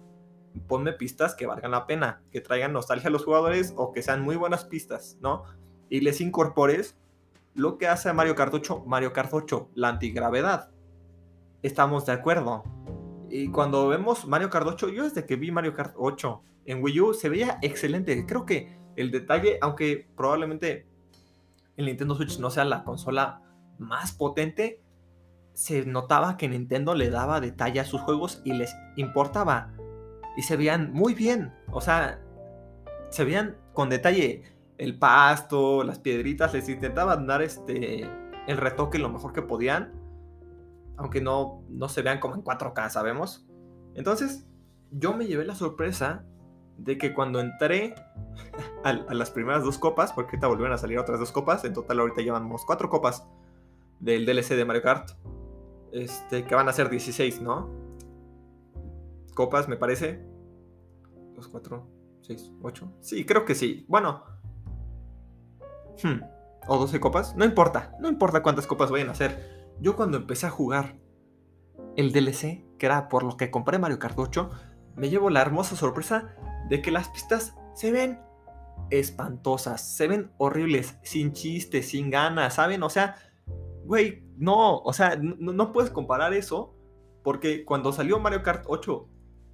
Ponme 0.67 0.93
pistas 0.93 1.33
que 1.33 1.47
valgan 1.47 1.71
la 1.71 1.87
pena, 1.87 2.21
que 2.31 2.41
traigan 2.41 2.73
nostalgia 2.73 3.07
a 3.07 3.11
los 3.11 3.23
jugadores 3.23 3.73
o 3.77 3.93
que 3.93 4.03
sean 4.03 4.21
muy 4.21 4.35
buenas 4.35 4.65
pistas, 4.65 5.17
¿no? 5.21 5.43
Y 5.89 6.01
les 6.01 6.21
incorpores 6.21 6.97
lo 7.53 7.77
que 7.77 7.87
hace 7.87 8.09
a 8.09 8.13
Mario 8.13 8.35
Kart 8.35 8.53
8 8.53 8.83
Mario 8.85 9.13
Kart 9.13 9.33
8, 9.33 9.71
la 9.75 9.89
antigravedad. 9.89 10.71
Estamos 11.63 12.05
de 12.05 12.13
acuerdo. 12.13 12.63
Y 13.31 13.49
cuando 13.49 13.87
vemos 13.87 14.27
Mario 14.27 14.49
Kart 14.49 14.67
8, 14.67 14.89
yo 14.89 15.03
desde 15.03 15.25
que 15.25 15.37
vi 15.37 15.51
Mario 15.51 15.73
Kart 15.73 15.95
8 15.97 16.43
en 16.65 16.83
Wii 16.83 16.99
U 16.99 17.13
se 17.13 17.29
veía 17.29 17.59
excelente. 17.61 18.25
Creo 18.25 18.45
que 18.45 18.77
el 18.97 19.09
detalle, 19.09 19.57
aunque 19.61 20.09
probablemente 20.17 20.85
el 21.77 21.85
Nintendo 21.85 22.15
Switch 22.15 22.39
no 22.39 22.49
sea 22.49 22.65
la 22.65 22.83
consola 22.83 23.41
más 23.79 24.11
potente, 24.11 24.81
se 25.53 25.85
notaba 25.85 26.35
que 26.35 26.49
Nintendo 26.49 26.93
le 26.93 27.09
daba 27.09 27.39
detalle 27.39 27.79
a 27.79 27.85
sus 27.85 28.01
juegos 28.01 28.41
y 28.43 28.51
les 28.51 28.75
importaba. 28.97 29.73
Y 30.35 30.41
se 30.41 30.57
veían 30.57 30.91
muy 30.91 31.13
bien. 31.13 31.53
O 31.71 31.79
sea, 31.79 32.19
se 33.11 33.23
veían 33.23 33.55
con 33.73 33.89
detalle 33.89 34.43
el 34.77 34.99
pasto, 34.99 35.85
las 35.85 35.99
piedritas, 35.99 36.53
les 36.53 36.67
intentaban 36.67 37.27
dar 37.27 37.41
este, 37.41 38.09
el 38.47 38.57
retoque 38.57 38.99
lo 38.99 39.09
mejor 39.09 39.31
que 39.31 39.41
podían, 39.41 39.93
aunque 40.97 41.21
no, 41.21 41.63
no 41.69 41.89
se 41.89 42.01
vean 42.01 42.19
como 42.19 42.35
en 42.35 42.43
4K, 42.43 42.89
sabemos. 42.89 43.47
Entonces, 43.95 44.47
yo 44.91 45.13
me 45.13 45.25
llevé 45.25 45.45
la 45.45 45.55
sorpresa 45.55 46.25
de 46.77 46.97
que 46.97 47.13
cuando 47.13 47.39
entré 47.39 47.95
a, 48.83 48.93
las 48.93 49.31
primeras 49.31 49.63
dos 49.63 49.77
copas, 49.77 50.13
porque 50.13 50.31
ahorita 50.31 50.47
volvieron 50.47 50.73
a 50.73 50.77
salir 50.77 50.97
otras 50.99 51.19
dos 51.19 51.31
copas, 51.31 51.63
en 51.65 51.73
total 51.73 51.99
ahorita 51.99 52.21
llevamos 52.21 52.65
cuatro 52.65 52.89
copas 52.89 53.27
del 53.99 54.25
DLC 54.25 54.55
de 54.55 54.65
Mario 54.65 54.81
Kart, 54.81 55.11
este, 55.91 56.45
que 56.45 56.55
van 56.55 56.69
a 56.69 56.73
ser 56.73 56.89
16, 56.89 57.41
¿no? 57.41 57.69
Copas, 59.33 59.67
me 59.67 59.77
parece. 59.77 60.25
Dos, 61.35 61.47
cuatro, 61.47 61.87
seis, 62.21 62.51
ocho. 62.61 62.91
Sí, 62.99 63.25
creo 63.25 63.45
que 63.45 63.55
sí. 63.55 63.85
Bueno, 63.87 64.23
Hmm. 66.03 66.21
O 66.67 66.77
12 66.77 66.99
copas. 66.99 67.35
No 67.35 67.45
importa. 67.45 67.95
No 67.99 68.09
importa 68.09 68.43
cuántas 68.43 68.67
copas 68.67 68.91
vayan 68.91 69.09
a 69.09 69.11
hacer. 69.11 69.50
Yo 69.79 69.95
cuando 69.95 70.17
empecé 70.17 70.47
a 70.47 70.51
jugar 70.51 70.97
el 71.95 72.11
DLC, 72.11 72.65
que 72.77 72.85
era 72.85 73.09
por 73.09 73.23
lo 73.23 73.37
que 73.37 73.51
compré 73.51 73.79
Mario 73.79 73.99
Kart 73.99 74.17
8, 74.17 74.49
me 74.95 75.09
llevo 75.09 75.29
la 75.29 75.41
hermosa 75.41 75.75
sorpresa 75.75 76.35
de 76.69 76.81
que 76.81 76.91
las 76.91 77.09
pistas 77.09 77.55
se 77.73 77.91
ven 77.91 78.19
espantosas, 78.89 79.95
se 79.95 80.07
ven 80.07 80.31
horribles, 80.37 80.97
sin 81.03 81.33
chistes, 81.33 81.89
sin 81.89 82.09
ganas, 82.09 82.55
¿saben? 82.55 82.83
O 82.83 82.89
sea, 82.89 83.15
güey, 83.85 84.23
no, 84.37 84.79
o 84.79 84.93
sea, 84.93 85.15
no, 85.17 85.71
puedes 85.71 85.91
comparar 85.91 86.33
eso 86.33 86.75
porque 87.23 87.65
cuando 87.65 87.93
salió 87.93 88.19
Mario 88.19 88.43
Kart 88.43 88.65
8 88.67 89.07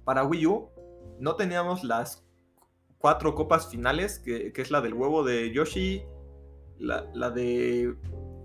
para 0.04 0.24
Wii 0.24 0.46
U, 0.46 0.70
no 1.20 1.36
teníamos 1.36 1.84
las 1.84 2.26
cuatro 2.98 3.34
copas 3.34 3.68
finales, 3.68 4.18
que, 4.18 4.52
que 4.52 4.62
es 4.62 4.70
la 4.70 4.80
del 4.80 4.94
huevo 4.94 5.24
de 5.24 5.52
Yoshi, 5.52 6.02
la, 6.78 7.30
de. 7.30 7.96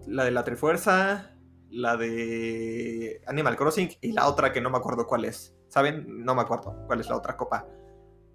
La 0.08 0.26
de 0.26 0.32
la 0.32 0.44
Trifuerza. 0.44 1.33
La 1.74 1.98
de 1.98 3.22
Animal 3.28 3.58
Crossing. 3.58 3.90
Y 4.02 4.12
la 4.12 4.28
otra 4.28 4.54
que 4.54 4.62
no 4.62 4.70
me 4.70 4.78
acuerdo 4.78 5.08
cuál 5.08 5.26
es. 5.26 5.56
¿Saben? 5.68 6.24
No 6.24 6.36
me 6.36 6.42
acuerdo 6.42 6.86
cuál 6.88 7.00
es 7.00 7.10
la 7.10 7.18
otra 7.18 7.36
copa. 7.36 7.68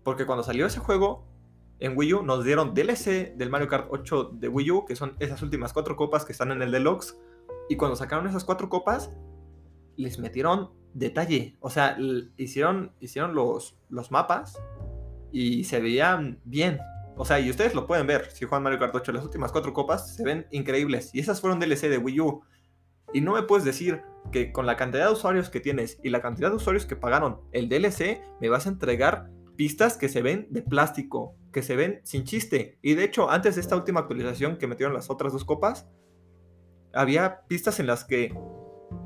Porque 0.05 0.27
cuando 0.27 0.43
salió 0.43 0.67
ese 0.67 0.81
juego. 0.81 1.27
En 1.81 1.97
Wii 1.97 2.15
U 2.15 2.23
nos 2.23 2.45
dieron 2.45 2.75
DLC 2.75 3.37
del 3.37 3.51
Mario 3.51 3.69
Kart 3.69 3.87
8 3.91 4.33
de 4.33 4.49
Wii 4.49 4.71
U, 4.73 4.85
que 4.85 4.97
son 4.97 5.15
esas 5.21 5.43
últimas 5.43 5.73
cuatro 5.73 5.95
copas 5.95 6.25
que 6.25 6.33
están 6.33 6.51
en 6.51 6.61
el 6.61 6.73
Deluxe. 6.73 7.17
Y 7.69 7.77
cuando 7.77 7.95
sacaron 7.95 8.27
esas 8.27 8.45
cuatro 8.45 8.69
copas, 8.69 9.13
les 9.97 10.19
metieron 10.19 10.73
detalle. 10.95 11.57
O 11.61 11.71
sea, 11.71 11.97
hicieron, 12.37 12.93
hicieron 12.99 13.37
los, 13.37 13.79
los 13.91 14.11
mapas 14.11 14.61
y 15.31 15.65
se 15.65 15.81
veían 15.81 16.41
bien. 16.45 16.81
O 17.17 17.25
sea, 17.25 17.41
y 17.41 17.51
ustedes 17.51 17.75
lo 17.75 17.87
pueden 17.87 18.07
ver, 18.07 18.31
si 18.31 18.45
juegan 18.45 18.63
Mario 18.63 18.79
Kart 18.79 18.95
8, 18.95 19.13
las 19.13 19.25
últimas 19.25 19.51
cuatro 19.51 19.73
copas 19.73 20.15
se 20.15 20.23
ven 20.25 20.47
increíbles. 20.53 21.11
Y 21.13 21.21
esas 21.21 21.41
fueron 21.41 21.59
DLC 21.59 21.89
de 21.89 21.99
Wii 21.99 22.21
U. 22.21 22.43
Y 23.13 23.21
no 23.21 23.35
me 23.35 23.43
puedes 23.43 23.65
decir 23.65 24.03
que 24.33 24.53
con 24.53 24.67
la 24.67 24.77
cantidad 24.77 25.07
de 25.07 25.13
usuarios 25.13 25.51
que 25.51 25.61
tienes 25.61 25.99
y 26.03 26.11
la 26.11 26.21
cantidad 26.21 26.51
de 26.51 26.57
usuarios 26.57 26.87
que 26.87 26.97
pagaron 26.97 27.41
el 27.53 27.69
DLC, 27.69 28.21
me 28.41 28.49
vas 28.49 28.67
a 28.67 28.71
entregar 28.71 29.31
pistas 29.57 29.97
que 29.97 30.09
se 30.09 30.23
ven 30.23 30.47
de 30.51 30.63
plástico. 30.63 31.35
que 31.53 31.63
se 31.63 31.77
ven 31.77 32.01
sin 32.05 32.25
chiste. 32.25 32.79
Y 32.83 32.95
de 32.95 33.05
hecho, 33.05 33.31
antes 33.31 33.55
de 33.55 33.63
esta 33.63 33.75
última 33.75 34.01
actualización 34.01 34.59
que 34.59 34.67
metieron 34.67 34.95
las 34.95 35.09
otras 35.09 35.33
dos 35.33 35.47
copas, 35.47 35.89
había 36.93 37.47
pistas 37.49 37.81
en 37.81 37.87
las 37.87 38.05
que 38.05 38.35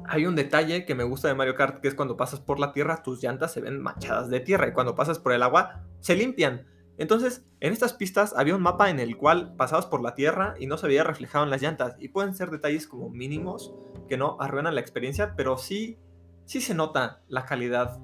hay 0.06 0.26
un 0.26 0.34
detalle 0.34 0.84
que 0.84 0.94
me 0.94 1.04
gusta 1.04 1.28
de 1.28 1.34
Mario 1.34 1.54
Kart, 1.54 1.80
que 1.80 1.88
es 1.88 1.94
cuando 1.94 2.16
pasas 2.16 2.40
por 2.40 2.58
la 2.58 2.72
tierra, 2.72 3.02
tus 3.02 3.22
llantas 3.22 3.52
se 3.52 3.60
ven 3.60 3.80
manchadas 3.80 4.28
de 4.28 4.40
tierra 4.40 4.68
y 4.68 4.72
cuando 4.72 4.94
pasas 4.94 5.18
por 5.18 5.32
el 5.32 5.42
agua, 5.42 5.84
se 6.00 6.16
limpian. 6.16 6.66
Entonces, 6.98 7.44
en 7.60 7.72
estas 7.72 7.94
pistas 7.94 8.34
había 8.36 8.54
un 8.54 8.62
mapa 8.62 8.90
en 8.90 9.00
el 9.00 9.16
cual 9.16 9.54
pasabas 9.56 9.86
por 9.86 10.02
la 10.02 10.14
tierra 10.14 10.54
y 10.58 10.66
no 10.66 10.76
se 10.76 10.86
veía 10.86 11.04
reflejado 11.04 11.44
en 11.44 11.50
las 11.50 11.62
llantas. 11.62 11.96
Y 11.98 12.08
pueden 12.08 12.34
ser 12.34 12.50
detalles 12.50 12.86
como 12.86 13.08
mínimos 13.08 13.74
que 14.08 14.16
no 14.16 14.36
arruinan 14.40 14.74
la 14.74 14.80
experiencia, 14.80 15.34
pero 15.36 15.56
sí, 15.56 15.98
sí 16.44 16.60
se 16.60 16.74
nota 16.74 17.22
la 17.28 17.44
calidad. 17.44 18.00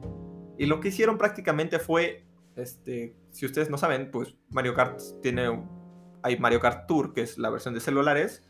Y 0.57 0.67
lo 0.67 0.81
que 0.81 0.89
hicieron 0.89 1.19
prácticamente 1.19 1.79
fue, 1.79 2.25
este, 2.57 3.15
si 3.31 3.47
ustedes 3.47 3.71
no 3.71 3.79
saben, 3.79 4.11
pues 4.11 4.35
Mario 4.49 4.75
Kart 4.75 5.01
tiene, 5.23 5.65
hay 6.23 6.39
Mario 6.39 6.61
Kart 6.61 6.87
Tour, 6.87 7.13
que 7.13 7.23
es 7.23 7.39
la 7.39 7.51
versión 7.51 7.75
de 7.75 7.81
celulares, 7.81 8.45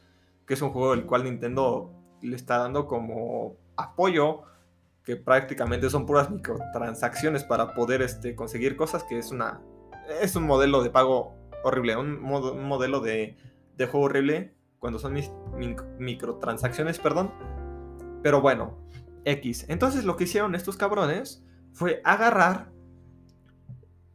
que 0.46 0.54
es 0.54 0.62
un 0.62 0.70
juego 0.70 0.92
del 0.92 1.04
cual 1.04 1.24
Nintendo 1.24 1.92
le 2.22 2.36
está 2.36 2.58
dando 2.58 2.86
como 2.86 3.56
apoyo, 3.76 4.42
que 5.04 5.16
prácticamente 5.16 5.90
son 5.90 6.06
puras 6.06 6.30
microtransacciones 6.30 7.44
para 7.44 7.74
poder 7.74 8.02
este, 8.02 8.34
conseguir 8.34 8.76
cosas, 8.76 9.04
que 9.04 9.18
es 9.18 9.30
una 9.30 9.60
es 10.20 10.36
un 10.36 10.44
modelo 10.44 10.82
de 10.82 10.90
pago 10.90 11.34
horrible, 11.64 11.96
un, 11.96 12.20
modelo 12.20 13.00
de, 13.00 13.36
juego 13.78 14.06
horrible 14.06 14.54
cuando 14.78 14.98
son 14.98 15.12
mis 15.12 15.30
microtransacciones, 15.98 16.98
perdón. 16.98 17.32
Pero 18.22 18.40
bueno, 18.40 18.78
X. 19.24 19.66
Entonces 19.68 20.04
lo 20.04 20.16
que 20.16 20.24
hicieron 20.24 20.54
estos 20.54 20.76
cabrones 20.76 21.44
fue 21.72 22.00
agarrar 22.04 22.72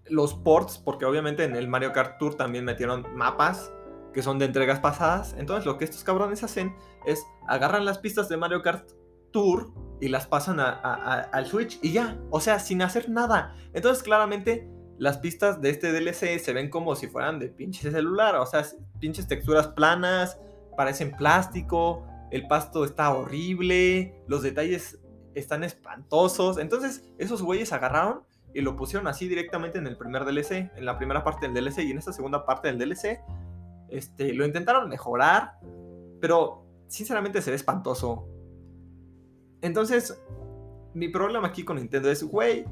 los 0.06 0.34
ports, 0.34 0.78
porque 0.78 1.06
obviamente 1.06 1.44
en 1.44 1.56
el 1.56 1.68
Mario 1.68 1.94
Kart 1.94 2.18
Tour 2.18 2.36
también 2.36 2.66
metieron 2.66 3.06
mapas 3.16 3.74
que 4.14 4.22
son 4.22 4.40
de 4.40 4.46
entregas 4.46 4.80
pasadas. 4.80 5.36
Entonces 5.38 5.66
lo 5.66 5.78
que 5.78 5.86
estos 5.86 6.04
cabrones 6.04 6.44
hacen 6.44 6.76
es 7.06 7.26
agarran 7.48 7.86
las 7.86 7.98
pistas 7.98 8.30
de 8.30 8.38
Mario 8.38 8.62
Kart 8.62 8.92
Tour 9.32 9.74
y 10.00 10.10
las 10.10 10.28
pasan 10.28 10.60
al 10.60 11.46
Switch 11.46 11.80
y 11.82 11.92
ya, 11.92 12.20
o 12.30 12.40
sea, 12.40 12.60
sin 12.60 12.82
hacer 12.82 13.10
nada. 13.10 13.56
Entonces 13.74 14.04
claramente 14.04 14.70
las 15.04 15.18
pistas 15.18 15.60
de 15.60 15.70
este 15.70 15.92
DLC 15.92 16.40
se 16.40 16.54
ven 16.54 16.70
como 16.70 16.96
si 16.96 17.08
fueran 17.08 17.38
de 17.38 17.50
pinche 17.50 17.92
celular, 17.92 18.36
o 18.36 18.46
sea, 18.46 18.66
pinches 19.02 19.28
texturas 19.28 19.68
planas, 19.68 20.40
parecen 20.78 21.12
plástico, 21.18 22.08
el 22.32 22.48
pasto 22.48 22.86
está 22.86 23.14
horrible, 23.14 24.16
los 24.28 24.44
detalles 24.44 25.02
están 25.36 25.66
espantosos. 25.66 26.58
Entonces, 26.58 27.04
esos 27.18 27.42
güeyes 27.42 27.74
agarraron 27.74 28.24
y 28.54 28.62
lo 28.62 28.78
pusieron 28.78 29.06
así 29.08 29.28
directamente 29.28 29.78
en 29.78 29.88
el 29.88 29.98
primer 29.98 30.24
DLC, 30.24 30.72
en 30.74 30.86
la 30.86 30.98
primera 30.98 31.22
parte 31.22 31.50
del 31.50 31.54
DLC 31.54 31.80
y 31.80 31.92
en 31.92 31.98
esta 31.98 32.14
segunda 32.14 32.46
parte 32.46 32.72
del 32.74 32.80
DLC. 32.80 33.20
Este, 33.90 34.34
lo 34.34 34.46
intentaron 34.46 34.88
mejorar, 34.88 35.60
pero 36.22 36.66
sinceramente 36.88 37.42
se 37.42 37.50
ve 37.50 37.58
espantoso. 37.58 38.26
Entonces, 39.62 40.18
mi 40.94 41.10
problema 41.10 41.50
aquí 41.50 41.66
con 41.66 41.76
Nintendo 41.76 42.10
es, 42.10 42.24
güey, 42.24 42.64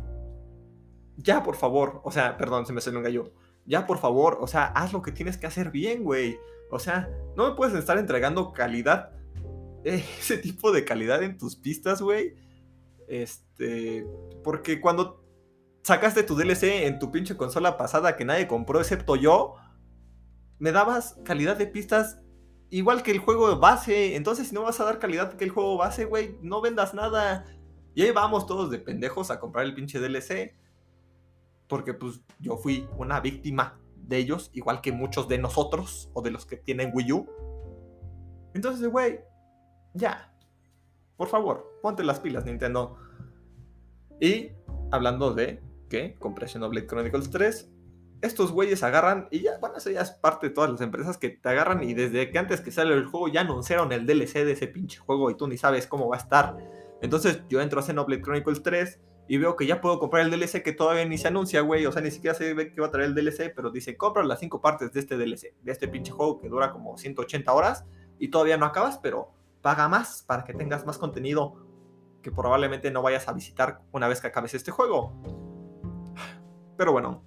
ya 1.24 1.44
por 1.44 1.56
favor, 1.56 2.01
o 2.04 2.12
sea, 2.12 2.38
perdón, 2.38 2.66
se 2.66 2.74
me 2.74 2.82
salió 2.82 3.00
un 3.00 3.04
gallo. 3.04 3.34
Ya 3.66 3.86
por 3.86 4.00
favor, 4.00 4.40
o 4.42 4.48
sea, 4.48 4.66
haz 4.66 4.94
lo 4.94 5.01
que 5.01 5.12
tienes 5.12 5.38
que 5.38 5.48
hacer 5.48 5.72
bien, 5.72 6.04
güey. 6.04 6.38
O 6.70 6.80
sea, 6.80 7.10
no 7.36 7.50
me 7.50 7.56
puedes 7.56 7.75
estar 7.75 7.98
entregando 7.98 8.54
calidad, 8.54 9.12
ese 9.84 10.38
tipo 10.38 10.72
de 10.72 10.86
calidad 10.86 11.22
en 11.24 11.38
tus 11.38 11.56
pistas, 11.56 12.01
güey. 12.01 12.36
Este, 13.08 14.06
porque 14.44 14.80
cuando 14.80 15.24
sacaste 15.84 16.24
tu 16.24 16.36
DLC 16.36 16.86
en 16.86 17.00
tu 17.00 17.12
pinche 17.12 17.36
consola 17.36 17.78
pasada 17.78 18.16
que 18.16 18.24
nadie 18.24 18.48
compró 18.48 18.80
excepto 18.80 19.16
yo, 19.16 19.56
me 20.60 20.72
dabas 20.72 21.18
calidad 21.25 21.58
de 21.58 21.67
pistas 21.67 22.19
igual 22.69 23.04
que 23.04 23.12
el 23.12 23.19
juego 23.19 23.60
base. 23.60 24.15
Entonces, 24.15 24.48
si 24.48 24.56
no 24.56 24.63
vas 24.63 24.80
a 24.80 24.86
dar 24.86 25.00
calidad 25.00 25.34
que 25.34 25.43
el 25.43 25.52
juego 25.52 25.78
base, 25.78 26.06
güey, 26.06 26.38
no 26.41 26.62
vendas 26.62 26.93
nada. 26.93 27.45
Y 27.93 28.04
ahí 28.04 28.12
vamos 28.12 28.48
todos 28.48 28.72
de 28.72 28.80
pendejos 28.80 29.30
a 29.30 29.39
comprar 29.39 29.65
el 29.65 29.76
pinche 29.76 30.00
DLC 30.00 30.56
porque 31.71 31.93
pues 31.93 32.19
yo 32.41 32.57
fui 32.57 32.86
una 32.97 33.21
víctima 33.21 33.79
de 33.95 34.17
ellos, 34.17 34.51
igual 34.51 34.81
que 34.81 34.91
muchos 34.91 35.29
de 35.29 35.38
nosotros 35.38 36.12
o 36.13 36.21
de 36.21 36.29
los 36.29 36.45
que 36.45 36.57
tienen 36.57 36.91
Wii 36.93 37.12
U. 37.13 37.29
Entonces, 38.53 38.89
güey, 38.89 39.21
ya, 39.93 40.36
por 41.15 41.29
favor, 41.29 41.79
ponte 41.81 42.03
las 42.03 42.19
pilas, 42.19 42.43
Nintendo. 42.43 42.97
Y 44.19 44.51
hablando 44.91 45.34
de 45.34 45.63
que 45.89 46.17
compré 46.19 46.49
Xenoblade 46.49 46.88
Chronicles 46.88 47.29
3, 47.29 47.71
estos 48.21 48.51
güeyes 48.51 48.84
agarran 48.84 49.29
y 49.31 49.43
ya, 49.43 49.57
bueno, 49.60 49.77
eso 49.77 49.89
ya 49.91 50.01
es 50.01 50.12
parte 50.12 50.49
de 50.49 50.53
todas 50.53 50.71
las 50.71 50.81
empresas 50.81 51.17
que 51.17 51.29
te 51.29 51.47
agarran 51.47 51.84
y 51.84 51.93
desde 51.93 52.31
que 52.31 52.38
antes 52.38 52.60
que 52.60 52.71
sale 52.71 52.93
el 52.95 53.05
juego 53.05 53.29
ya 53.29 53.41
anunciaron 53.41 53.93
el 53.93 54.05
DLC 54.05 54.43
de 54.43 54.51
ese 54.51 54.67
pinche 54.67 54.99
juego 54.99 55.31
y 55.31 55.38
tú 55.38 55.47
ni 55.47 55.57
sabes 55.57 55.88
cómo 55.88 56.10
va 56.10 56.17
a 56.17 56.19
estar. 56.19 56.57
Entonces 57.01 57.43
yo 57.47 57.62
entro 57.62 57.79
a 57.79 57.84
Xenoblade 57.84 58.21
Chronicles 58.21 58.62
3 58.62 58.99
y 59.32 59.38
veo 59.38 59.56
que 59.56 59.65
ya 59.65 59.80
puedo 59.80 59.98
comprar 59.98 60.26
el 60.26 60.30
DLC 60.30 60.62
que 60.62 60.74
todavía 60.74 61.06
ni 61.06 61.17
se 61.17 61.30
anuncia, 61.30 61.62
güey. 61.62 61.86
O 61.86 61.91
sea, 61.94 62.02
ni 62.02 62.12
siquiera 62.12 62.36
se 62.36 62.54
ve 62.54 62.74
que 62.74 62.82
va 62.82 62.88
a 62.88 62.91
traer 62.91 63.08
el 63.08 63.15
DLC, 63.15 63.54
pero 63.56 63.72
dice, 63.72 63.96
compra 63.96 64.26
las 64.26 64.41
cinco 64.41 64.60
partes 64.60 64.91
de 64.91 65.00
este 65.00 65.15
DLC, 65.15 65.56
de 65.62 65.72
este 65.72 65.88
pinche 65.88 66.12
juego 66.12 66.38
que 66.38 66.50
dura 66.50 66.74
como 66.74 66.98
180 66.98 67.54
horas 67.54 67.86
y 68.20 68.28
todavía 68.28 68.58
no 68.58 68.65
acabas, 68.65 68.98
pero 68.98 69.32
paga 69.62 69.88
más 69.88 70.22
para 70.24 70.44
que 70.44 70.54
tengas 70.54 70.86
más 70.86 70.98
contenido 70.98 71.65
que 72.22 72.30
probablemente 72.30 72.91
no 72.91 73.02
vayas 73.02 73.30
a 73.30 73.32
visitar 73.32 73.80
una 73.94 74.10
vez 74.10 74.20
que 74.20 74.28
acabes 74.28 74.54
este 74.54 74.72
juego. 74.72 75.13
Pero 76.76 76.91
bueno. 76.91 77.24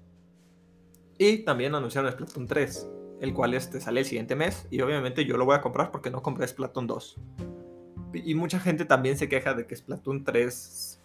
Y 1.16 1.38
también 1.38 1.74
anunciaron 1.74 2.12
Splatoon 2.12 2.46
3, 2.46 2.90
el 3.22 3.32
cual 3.32 3.54
este 3.54 3.80
sale 3.80 4.00
el 4.00 4.06
siguiente 4.06 4.36
mes 4.36 4.68
y 4.70 4.82
obviamente 4.82 5.24
yo 5.24 5.38
lo 5.38 5.46
voy 5.46 5.56
a 5.56 5.62
comprar 5.62 5.90
porque 5.90 6.10
no 6.10 6.20
compré 6.20 6.46
Splatoon 6.46 6.86
2. 6.86 7.20
Y 8.12 8.34
mucha 8.34 8.60
gente 8.60 8.84
también 8.84 9.16
se 9.16 9.26
queja 9.26 9.54
de 9.54 9.66
que 9.66 9.74
Splatoon 9.74 10.22
3 10.22 11.00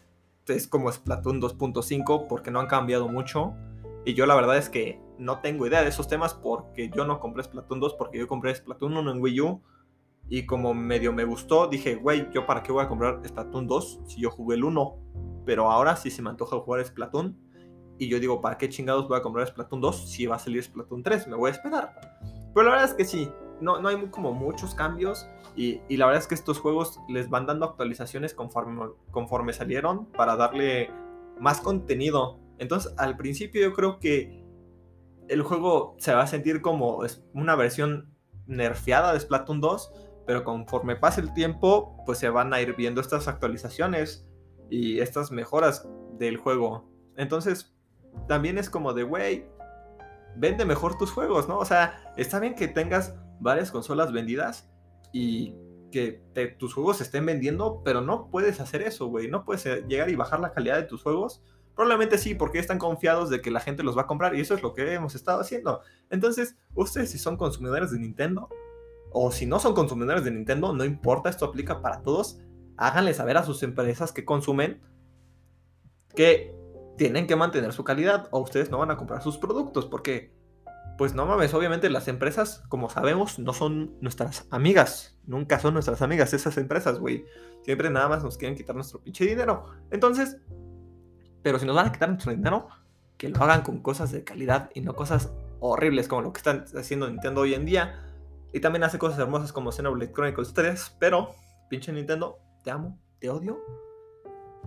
es 0.50 0.68
como 0.68 0.92
Splatoon 0.92 1.42
2.5 1.42 2.28
porque 2.28 2.52
no 2.52 2.60
han 2.60 2.68
cambiado 2.68 3.08
mucho. 3.08 3.54
Y 4.06 4.14
yo 4.14 4.26
la 4.26 4.36
verdad 4.36 4.58
es 4.58 4.70
que 4.70 5.02
no 5.18 5.40
tengo 5.40 5.68
idea 5.68 5.82
de 5.82 5.90
esos 5.90 6.08
temas 6.08 6.34
porque 6.34 6.90
yo 6.90 7.06
no 7.06 7.20
compré 7.20 7.44
Splatoon 7.44 7.80
2 7.80 7.96
porque 7.96 8.20
yo 8.20 8.28
compré 8.28 8.54
Splatoon 8.56 8.98
1 8.98 9.12
en 9.12 9.22
Wii 9.22 9.42
U. 9.42 9.62
Y 10.30 10.46
como 10.46 10.74
medio 10.74 11.12
me 11.12 11.24
gustó, 11.24 11.68
dije, 11.68 11.96
güey, 11.96 12.30
¿yo 12.32 12.46
para 12.46 12.62
qué 12.62 12.72
voy 12.72 12.84
a 12.84 12.88
comprar 12.88 13.20
Splatoon 13.28 13.68
2 13.68 14.02
si 14.06 14.22
yo 14.22 14.30
jugué 14.30 14.56
el 14.56 14.64
1? 14.64 14.96
Pero 15.46 15.72
ahora 15.72 15.96
sí 15.96 16.12
se 16.12 16.22
me 16.22 16.30
antoja 16.30 16.60
jugar 16.60 16.86
Splatoon. 16.86 17.38
Y 17.98 18.08
yo 18.08 18.20
digo, 18.20 18.40
¿para 18.40 18.58
qué 18.58 18.70
chingados 18.70 19.08
voy 19.08 19.18
a 19.18 19.22
comprar 19.22 19.48
Splatoon 19.48 19.82
2 19.82 20.10
si 20.10 20.26
va 20.26 20.36
a 20.36 20.40
salir 20.40 20.64
Splatoon 20.64 21.04
3? 21.04 21.28
Me 21.28 21.36
voy 21.36 21.50
a 21.50 21.54
esperar. 21.54 22.00
Pero 22.54 22.66
la 22.66 22.72
verdad 22.72 22.90
es 22.90 22.94
que 22.94 23.06
sí, 23.06 23.30
no, 23.62 23.80
no 23.80 23.90
hay 23.90 23.98
como 24.08 24.34
muchos 24.34 24.76
cambios. 24.76 25.28
Y, 25.56 25.82
la 25.98 26.06
verdad 26.06 26.22
es 26.22 26.28
que 26.28 26.36
estos 26.36 26.60
juegos 26.60 27.00
les 27.10 27.30
van 27.30 27.46
dando 27.46 27.66
actualizaciones 27.66 28.34
conforme, 28.34 28.92
conforme 29.12 29.52
salieron 29.52 30.06
para 30.06 30.36
darle 30.36 30.90
más 31.40 31.60
contenido. 31.60 32.40
Entonces, 32.58 32.94
al 32.98 33.18
principio 33.18 33.62
yo 33.62 33.74
creo 33.74 34.00
que 34.00 34.44
el 35.28 35.42
juego 35.42 35.96
se 36.00 36.14
va 36.14 36.24
a 36.24 36.28
sentir 36.28 36.62
como 36.62 37.02
una 37.34 37.56
versión 37.56 38.14
nerfeada 38.48 39.14
de 39.14 39.20
Splatoon 39.20 39.62
2, 39.62 39.92
pero 40.26 40.44
conforme 40.44 40.96
pase 40.96 41.22
el 41.22 41.34
tiempo, 41.34 42.04
pues 42.06 42.20
se 42.20 42.30
van 42.30 42.54
a 42.54 42.62
ir 42.62 42.76
viendo 42.76 43.02
estas 43.02 43.28
actualizaciones 43.28 44.28
y 44.70 45.00
estas 45.00 45.32
mejoras 45.32 45.88
del 46.18 46.38
juego. 46.38 46.90
Entonces, 47.16 47.76
también 48.28 48.58
es 48.58 48.70
como 48.70 48.94
de, 48.94 49.04
güey, 49.04 49.46
vende 50.36 50.66
mejor 50.66 50.98
tus 50.98 51.12
juegos, 51.12 51.48
¿no? 51.48 51.58
O 51.58 51.66
sea, 51.66 52.14
está 52.18 52.40
bien 52.40 52.56
que 52.56 52.68
tengas 52.68 53.16
varias 53.40 53.72
consolas 53.72 54.12
vendidas, 54.12 54.70
y 55.12 55.56
que 55.92 56.22
tus 56.58 56.74
juegos 56.74 57.02
estén 57.02 57.26
vendiendo, 57.26 57.82
pero 57.84 58.02
no 58.02 58.30
puedes 58.30 58.60
hacer 58.60 58.82
eso, 58.82 59.08
güey. 59.08 59.28
No 59.28 59.44
puedes 59.44 59.66
eh, 59.66 59.84
llegar 59.88 60.10
y 60.10 60.16
bajar 60.16 60.40
la 60.40 60.52
calidad 60.52 60.78
de 60.78 60.84
tus 60.84 61.02
juegos. 61.02 61.42
Probablemente 61.76 62.18
sí, 62.18 62.36
porque 62.36 62.60
están 62.60 62.78
confiados 62.78 63.30
de 63.30 63.42
que 63.42 63.52
la 63.52 63.60
gente 63.60 63.84
los 63.84 63.98
va 63.98 64.02
a 64.02 64.08
comprar 64.08 64.36
y 64.36 64.42
eso 64.42 64.54
es 64.54 64.62
lo 64.62 64.74
que 64.74 64.94
hemos 64.94 65.16
estado 65.16 65.40
haciendo. 65.40 65.82
Entonces, 66.10 66.56
ustedes 66.76 67.12
si 67.12 67.18
son 67.18 67.38
consumidores 67.38 67.92
de 67.92 68.00
Nintendo 68.00 68.50
o 69.12 69.32
si 69.32 69.46
no 69.46 69.60
son 69.60 69.74
consumidores 69.74 70.24
de 70.24 70.32
Nintendo, 70.32 70.74
no 70.74 70.86
importa, 70.86 71.30
esto 71.30 71.46
aplica 71.46 71.82
para 71.82 72.02
todos. 72.02 72.40
Háganle 72.78 73.14
saber 73.14 73.38
a 73.38 73.44
sus 73.44 73.64
empresas 73.64 74.12
que 74.12 74.26
consumen 74.26 74.82
que 76.16 76.54
tienen 76.98 77.28
que 77.28 77.36
mantener 77.36 77.72
su 77.72 77.84
calidad 77.84 78.28
o 78.32 78.40
ustedes 78.40 78.70
no 78.70 78.78
van 78.78 78.92
a 78.92 78.98
comprar 78.98 79.22
sus 79.22 79.38
productos 79.38 79.86
porque 79.86 80.34
pues 81.00 81.16
no 81.16 81.26
mames, 81.26 81.54
obviamente 81.54 81.90
las 81.90 82.10
empresas, 82.10 82.62
como 82.68 82.90
sabemos, 82.90 83.40
no 83.40 83.54
son 83.54 83.96
nuestras 84.02 84.46
amigas. 84.50 85.18
Nunca 85.26 85.58
son 85.58 85.74
nuestras 85.74 86.02
amigas 86.02 86.34
esas 86.34 86.58
empresas, 86.58 87.00
güey. 87.00 87.26
Siempre 87.64 87.90
nada 87.90 88.10
más 88.10 88.22
nos 88.22 88.38
quieren 88.38 88.58
quitar 88.58 88.76
nuestro 88.76 89.00
pinche 89.00 89.26
dinero. 89.26 89.64
Entonces, 89.92 90.42
pero 91.42 91.58
si 91.58 91.66
nos 91.66 91.78
van 91.78 91.88
a 91.88 91.92
quitar 91.94 92.10
nuestro 92.10 92.34
dinero, 92.34 92.68
que 93.16 93.30
lo 93.30 93.42
hagan 93.42 93.62
con 93.62 93.82
cosas 93.82 94.12
de 94.12 94.26
calidad 94.26 94.72
y 94.74 94.82
no 94.82 94.94
cosas 94.94 95.32
horribles 95.62 96.10
como 96.10 96.22
lo 96.22 96.34
que 96.34 96.40
están 96.40 96.66
haciendo 96.78 97.08
Nintendo 97.08 97.40
hoy 97.40 97.54
en 97.54 97.66
día. 97.66 98.04
Y 98.52 98.60
también 98.60 98.84
hace 98.84 99.00
cosas 99.00 99.20
hermosas 99.20 99.54
como 99.54 99.72
Xenoblade 99.72 100.12
Chronicles 100.12 100.54
3, 100.54 100.98
pero 101.00 101.34
pinche 101.70 101.94
Nintendo, 101.94 102.40
te 102.62 102.72
amo, 102.72 103.00
te 103.20 103.30
odio. 103.30 103.58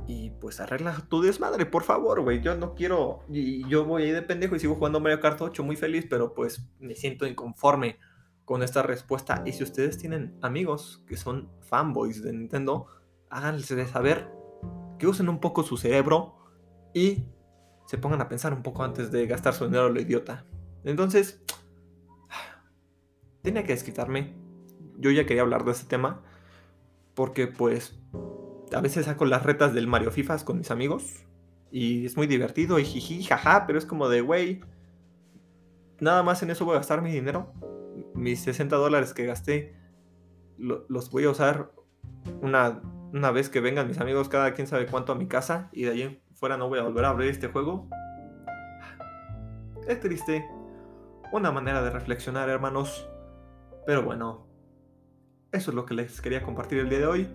Y 0.07 0.31
pues 0.31 0.61
arregla 0.61 0.97
tu 1.09 1.23
desmadre, 1.23 1.67
por 1.67 1.85
favor, 1.85 2.21
güey. 2.23 2.41
Yo 2.41 2.57
no 2.57 2.75
quiero. 2.75 3.21
Y 3.29 3.67
yo 3.69 3.85
voy 3.85 4.05
ahí 4.05 4.11
de 4.11 4.23
pendejo 4.23 4.57
y 4.57 4.61
sigo 4.61 4.75
jugando 4.75 5.01
Mario 5.01 5.21
Kart 5.21 5.41
8 5.41 5.63
muy 5.63 5.77
feliz, 5.77 6.07
pero 6.09 6.35
pues 6.35 6.67
me 6.81 6.95
siento 6.95 7.27
inconforme 7.27 7.99
con 8.45 8.63
esta 8.63 8.83
respuesta. 8.83 9.43
Y 9.47 9.53
si 9.53 9.63
ustedes 9.63 9.99
tienen 9.99 10.37
amigos 10.43 11.05
que 11.07 11.17
son 11.17 11.51
fanboys 11.61 12.23
de 12.23 12.33
Nintendo, 12.33 12.87
háganles 13.31 13.69
de 13.69 13.87
saber 13.87 14.31
que 14.99 15.07
usen 15.07 15.29
un 15.29 15.41
poco 15.41 15.63
su 15.63 15.77
cerebro 15.77 16.37
y 16.95 17.25
se 17.87 17.99
pongan 17.99 18.21
a 18.21 18.29
pensar 18.29 18.53
un 18.53 18.63
poco 18.63 18.83
antes 18.83 19.11
de 19.11 19.27
gastar 19.27 19.55
su 19.55 19.65
dinero 19.65 19.87
a 19.87 19.91
lo 19.91 20.01
idiota. 20.01 20.45
Entonces, 20.85 21.43
tenía 23.43 23.65
que 23.65 23.73
desquitarme. 23.73 24.35
Yo 24.99 25.11
ya 25.11 25.27
quería 25.27 25.43
hablar 25.43 25.65
de 25.65 25.73
este 25.73 25.87
tema 25.87 26.23
porque 27.15 27.47
pues 27.47 27.99
a 28.75 28.81
veces 28.81 29.07
saco 29.07 29.25
las 29.25 29.43
retas 29.43 29.75
del 29.75 29.87
Mario 29.87 30.11
Fifas 30.11 30.45
con 30.45 30.59
mis 30.59 30.71
amigos 30.71 31.25
y 31.71 32.07
es 32.07 32.17
muy 32.17 32.27
divertido 32.27 32.79
y 32.79 32.85
jiji, 32.85 33.23
jaja, 33.23 33.67
pero 33.67 33.79
es 33.79 33.87
como 33.87 34.09
de, 34.09 34.21
güey, 34.21 34.61
nada 36.01 36.23
más 36.23 36.43
en 36.43 36.51
eso 36.51 36.65
voy 36.65 36.75
a 36.75 36.79
gastar 36.79 37.03
mi 37.03 37.11
dinero. 37.11 37.53
Mis 38.15 38.41
60 38.41 38.77
dólares 38.77 39.15
que 39.15 39.27
gasté 39.27 39.75
los 40.59 41.11
voy 41.11 41.25
a 41.25 41.31
usar 41.31 41.73
una, 42.41 42.83
una 43.13 43.31
vez 43.31 43.49
que 43.49 43.61
vengan 43.61 43.89
mis 43.89 43.99
amigos 43.99 44.29
cada 44.29 44.55
quien 44.55 44.67
sabe 44.67 44.87
cuánto 44.87 45.13
a 45.13 45.17
mi 45.17 45.27
casa 45.27 45.71
y 45.73 45.85
de 45.85 45.91
allí 45.91 46.23
fuera 46.35 46.57
no 46.57 46.69
voy 46.69 46.79
a 46.79 46.83
volver 46.83 47.05
a 47.05 47.11
abrir 47.11 47.31
este 47.31 47.49
juego. 47.49 47.89
Es 49.89 49.99
triste. 50.01 50.45
Una 51.33 51.51
manera 51.51 51.83
de 51.83 51.91
reflexionar, 51.91 52.49
hermanos. 52.49 53.09
Pero 53.87 54.03
bueno, 54.03 54.47
eso 55.51 55.71
es 55.71 55.75
lo 55.75 55.85
que 55.87 55.95
les 55.95 56.21
quería 56.21 56.43
compartir 56.43 56.79
el 56.79 56.89
día 56.89 56.99
de 56.99 57.07
hoy. 57.07 57.29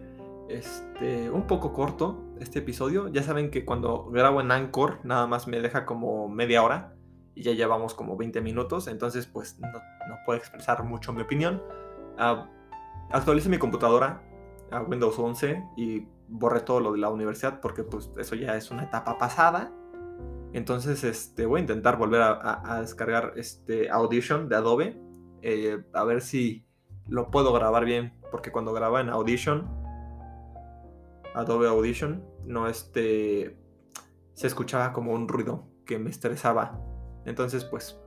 Este, 0.50 1.30
un 1.30 1.46
poco 1.46 1.74
corto 1.74 2.24
este 2.40 2.60
episodio. 2.60 3.10
Ya 3.10 3.24
saben 3.24 3.52
que 3.52 3.66
cuando 3.66 4.06
grabo 4.06 4.42
en 4.42 4.52
Anchor 4.52 5.00
nada 5.04 5.28
más 5.28 5.48
me 5.48 5.60
deja 5.60 5.86
como 5.86 6.30
media 6.30 6.64
hora 6.64 6.94
y 7.36 7.44
ya 7.44 7.52
llevamos 7.52 7.94
como 7.94 8.18
20 8.18 8.42
minutos, 8.42 8.88
entonces 8.88 9.28
pues 9.28 9.60
no, 9.60 9.68
puedo 10.26 10.40
expresar 10.40 10.84
mucho 10.84 11.14
mi 11.14 11.22
opinión. 11.22 11.62
Uh, 12.18 12.48
actualicé 13.12 13.50
mi 13.50 13.58
computadora 13.58 14.24
a 14.72 14.82
Windows 14.82 15.20
11 15.20 15.64
y 15.76 16.08
borré 16.28 16.62
todo 16.62 16.80
lo 16.80 16.92
de 16.94 17.00
la 17.00 17.10
universidad 17.10 17.62
porque 17.62 17.84
pues 17.84 18.12
eso 18.18 18.36
ya 18.36 18.56
es 18.56 18.72
una 18.72 18.84
etapa 18.84 19.18
pasada. 19.18 19.74
Entonces 20.54 21.04
este, 21.04 21.46
voy 21.46 21.60
a 21.60 21.62
intentar 21.62 21.98
volver 21.98 22.22
a, 22.22 22.78
descargar 22.82 23.34
este 23.36 23.90
Audition 23.90 24.48
de 24.48 24.56
Adobe. 24.56 25.02
Eh, 25.42 25.84
a 25.94 26.04
ver 26.06 26.22
si 26.22 26.66
lo 27.08 27.30
puedo 27.30 27.54
grabar 27.54 27.86
bien. 27.86 28.14
Porque 28.32 28.52
cuando 28.52 28.74
grababa 28.74 29.02
en 29.02 29.10
Audition, 29.10 29.87
Adobe 31.38 31.68
Audition, 31.68 32.26
no 32.46 32.68
este, 32.68 33.58
se 34.34 34.48
escuchaba 34.48 34.92
como 34.92 35.14
un 35.14 35.28
ruido 35.28 35.68
que 35.86 36.00
me 36.00 36.10
estresaba. 36.10 36.80
Entonces 37.26 37.64
pues 37.64 38.00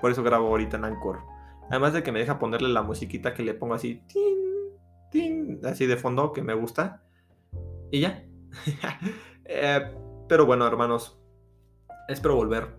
por 0.00 0.10
eso 0.10 0.22
grabo 0.22 0.48
ahorita 0.48 0.76
en 0.78 0.86
Anchor. 0.86 1.20
Además 1.68 1.92
de 1.92 2.02
que 2.02 2.10
me 2.10 2.18
deja 2.18 2.38
ponerle 2.38 2.68
la 2.68 2.82
musiquita 2.82 3.34
que 3.34 3.42
le 3.42 3.54
pongo 3.54 3.74
así, 3.74 4.02
así 5.64 5.86
de 5.86 5.96
fondo, 5.96 6.32
que 6.32 6.42
me 6.42 6.54
gusta. 6.54 7.02
Y 7.90 8.00
ya. 8.00 8.24
Eh, 9.52 9.80
pero 10.28 10.46
bueno, 10.46 10.64
hermanos, 10.64 11.20
espero 12.06 12.36
volver. 12.36 12.76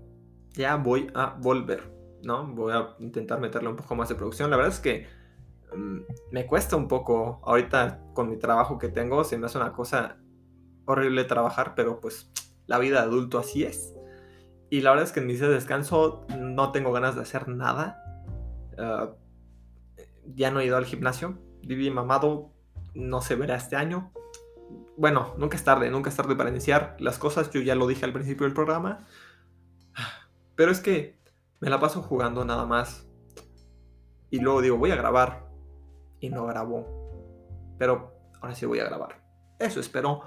Ya 0.53 0.77
voy 0.77 1.11
a 1.13 1.35
volver, 1.37 1.93
¿no? 2.23 2.47
Voy 2.47 2.71
a 2.71 2.95
intentar 2.99 3.41
meterle 3.41 3.67
un 3.67 3.75
poco 3.75 3.93
más 3.93 4.07
de 4.07 4.15
producción. 4.15 4.49
La 4.49 4.55
verdad 4.55 4.71
es 4.71 4.79
que 4.79 5.05
me 6.31 6.45
cuesta 6.45 6.75
un 6.75 6.87
poco. 6.87 7.41
Ahorita 7.43 8.01
con 8.13 8.29
mi 8.29 8.37
trabajo 8.37 8.77
que 8.77 8.89
tengo, 8.89 9.23
se 9.23 9.37
me 9.37 9.45
hace 9.45 9.57
una 9.57 9.73
cosa 9.73 10.17
horrible 10.85 11.23
trabajar, 11.23 11.73
pero 11.75 11.99
pues 11.99 12.31
la 12.67 12.79
vida 12.79 13.01
de 13.01 13.07
adulto 13.07 13.39
así 13.39 13.63
es. 13.63 13.93
Y 14.69 14.81
la 14.81 14.91
verdad 14.91 15.05
es 15.05 15.11
que 15.11 15.19
en 15.19 15.27
mis 15.27 15.39
descanso 15.39 16.25
no 16.37 16.71
tengo 16.71 16.91
ganas 16.91 17.15
de 17.15 17.21
hacer 17.21 17.47
nada. 17.47 18.03
Ah, 18.77 19.11
ya 20.25 20.51
no 20.51 20.59
he 20.59 20.65
ido 20.65 20.77
al 20.77 20.85
gimnasio. 20.85 21.37
Viví 21.63 21.91
mamado, 21.91 22.53
no 22.93 23.21
se 23.21 23.35
verá 23.35 23.55
este 23.55 23.75
año 23.75 24.11
bueno, 24.97 25.33
nunca 25.37 25.57
es 25.57 25.63
tarde, 25.63 25.89
nunca 25.89 26.09
es 26.09 26.15
tarde 26.15 26.35
para 26.35 26.49
iniciar 26.49 26.95
las 26.99 27.17
cosas, 27.17 27.49
yo 27.51 27.61
ya 27.61 27.75
lo 27.75 27.87
dije 27.87 28.05
al 28.05 28.13
principio 28.13 28.45
del 28.45 28.53
programa, 28.53 29.07
pero 30.55 30.71
es 30.71 30.79
que 30.79 31.17
me 31.59 31.69
la 31.69 31.79
paso 31.79 32.01
jugando 32.01 32.45
nada 32.45 32.65
más 32.65 33.07
y 34.29 34.39
luego 34.39 34.61
digo, 34.61 34.77
voy 34.77 34.91
a 34.91 34.95
grabar 34.95 35.40
y 36.21 36.29
no 36.29 36.45
grabo, 36.45 36.85
pero 37.77 38.13
ahora 38.39 38.55
sí 38.55 38.65
voy 38.65 38.79
a 38.79 38.85
grabar. 38.85 39.21
Eso 39.59 39.81
espero. 39.81 40.21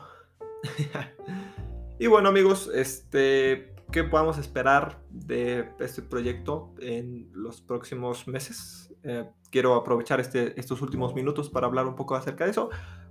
y 1.98 2.06
bueno 2.06 2.28
amigos, 2.28 2.70
este, 2.74 3.74
¿qué 3.90 4.04
podemos 4.04 4.36
esperar 4.36 5.00
de 5.08 5.70
este 5.78 6.02
proyecto 6.02 6.74
en 6.80 7.30
los 7.32 7.62
próximos 7.62 8.28
meses? 8.28 8.94
Eh, 9.04 9.30
quiero 9.50 9.74
aprovechar 9.74 10.20
este, 10.20 10.58
estos 10.58 10.82
últimos 10.82 11.14
minutos 11.14 11.48
para 11.48 11.66
hablar 11.66 11.86
un 11.86 11.94
poco 11.94 12.16
acerca 12.16 12.44
de 12.44 12.50
eso. 12.50 12.70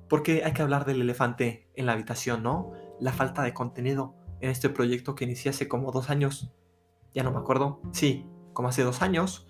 Porque 0.10 0.44
hay 0.44 0.54
que 0.54 0.62
hablar 0.62 0.86
del 0.86 1.02
elefante 1.02 1.70
en 1.76 1.86
la 1.86 1.94
habitación, 1.94 2.44
¿no? 2.44 2.74
La 3.00 3.14
falta 3.14 3.42
de 3.44 3.54
contenido 3.54 4.16
en 4.42 4.50
este 4.50 4.70
proyecto 4.70 5.16
que 5.16 5.24
inicié 5.24 5.52
hace 5.52 5.68
como 5.68 5.92
dos 5.92 6.10
años. 6.10 6.52
Ya 7.14 7.24
no 7.24 7.32
me 7.32 7.38
acuerdo. 7.38 7.82
Sí, 7.94 8.26
como 8.52 8.68
hace 8.68 8.84
dos 8.84 9.02
años. 9.02 9.48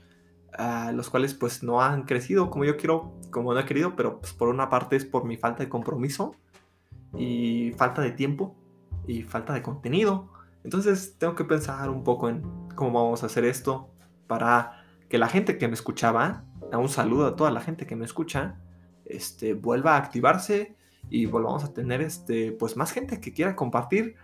Ah, 0.55 0.91
los 0.93 1.09
cuales 1.09 1.33
pues 1.33 1.63
no 1.63 1.81
han 1.81 2.03
crecido 2.03 2.51
como 2.51 2.63
yo 2.63 2.77
quiero, 2.77 3.13
como 3.31 3.53
no 3.53 3.59
he 3.59 3.65
querido, 3.65 3.95
pero 3.95 4.19
pues 4.19 4.33
por 4.33 4.49
una 4.49 4.69
parte 4.69 4.95
es 4.95 5.03
por 5.05 5.25
mi 5.25 5.35
falta 5.35 5.63
de 5.63 5.69
compromiso 5.69 6.35
y 7.17 7.71
falta 7.75 8.03
de 8.03 8.11
tiempo 8.11 8.55
y 9.07 9.23
falta 9.23 9.53
de 9.53 9.63
contenido. 9.63 10.31
Entonces 10.63 11.17
tengo 11.17 11.33
que 11.33 11.43
pensar 11.43 11.89
un 11.89 12.03
poco 12.03 12.29
en 12.29 12.43
cómo 12.75 13.03
vamos 13.03 13.23
a 13.23 13.25
hacer 13.25 13.45
esto 13.45 13.89
para 14.27 14.83
que 15.09 15.17
la 15.17 15.27
gente 15.27 15.57
que 15.57 15.67
me 15.67 15.73
escuchaba, 15.73 16.45
un 16.71 16.89
saludo 16.89 17.27
a 17.27 17.35
toda 17.35 17.49
la 17.49 17.61
gente 17.61 17.87
que 17.87 17.95
me 17.95 18.05
escucha, 18.05 18.59
este, 19.05 19.55
vuelva 19.55 19.95
a 19.95 19.97
activarse 19.97 20.75
y 21.09 21.25
volvamos 21.25 21.63
a 21.63 21.73
tener 21.73 22.01
este, 22.01 22.51
pues 22.51 22.77
más 22.77 22.91
gente 22.91 23.19
que 23.19 23.33
quiera 23.33 23.55
compartir, 23.55 24.15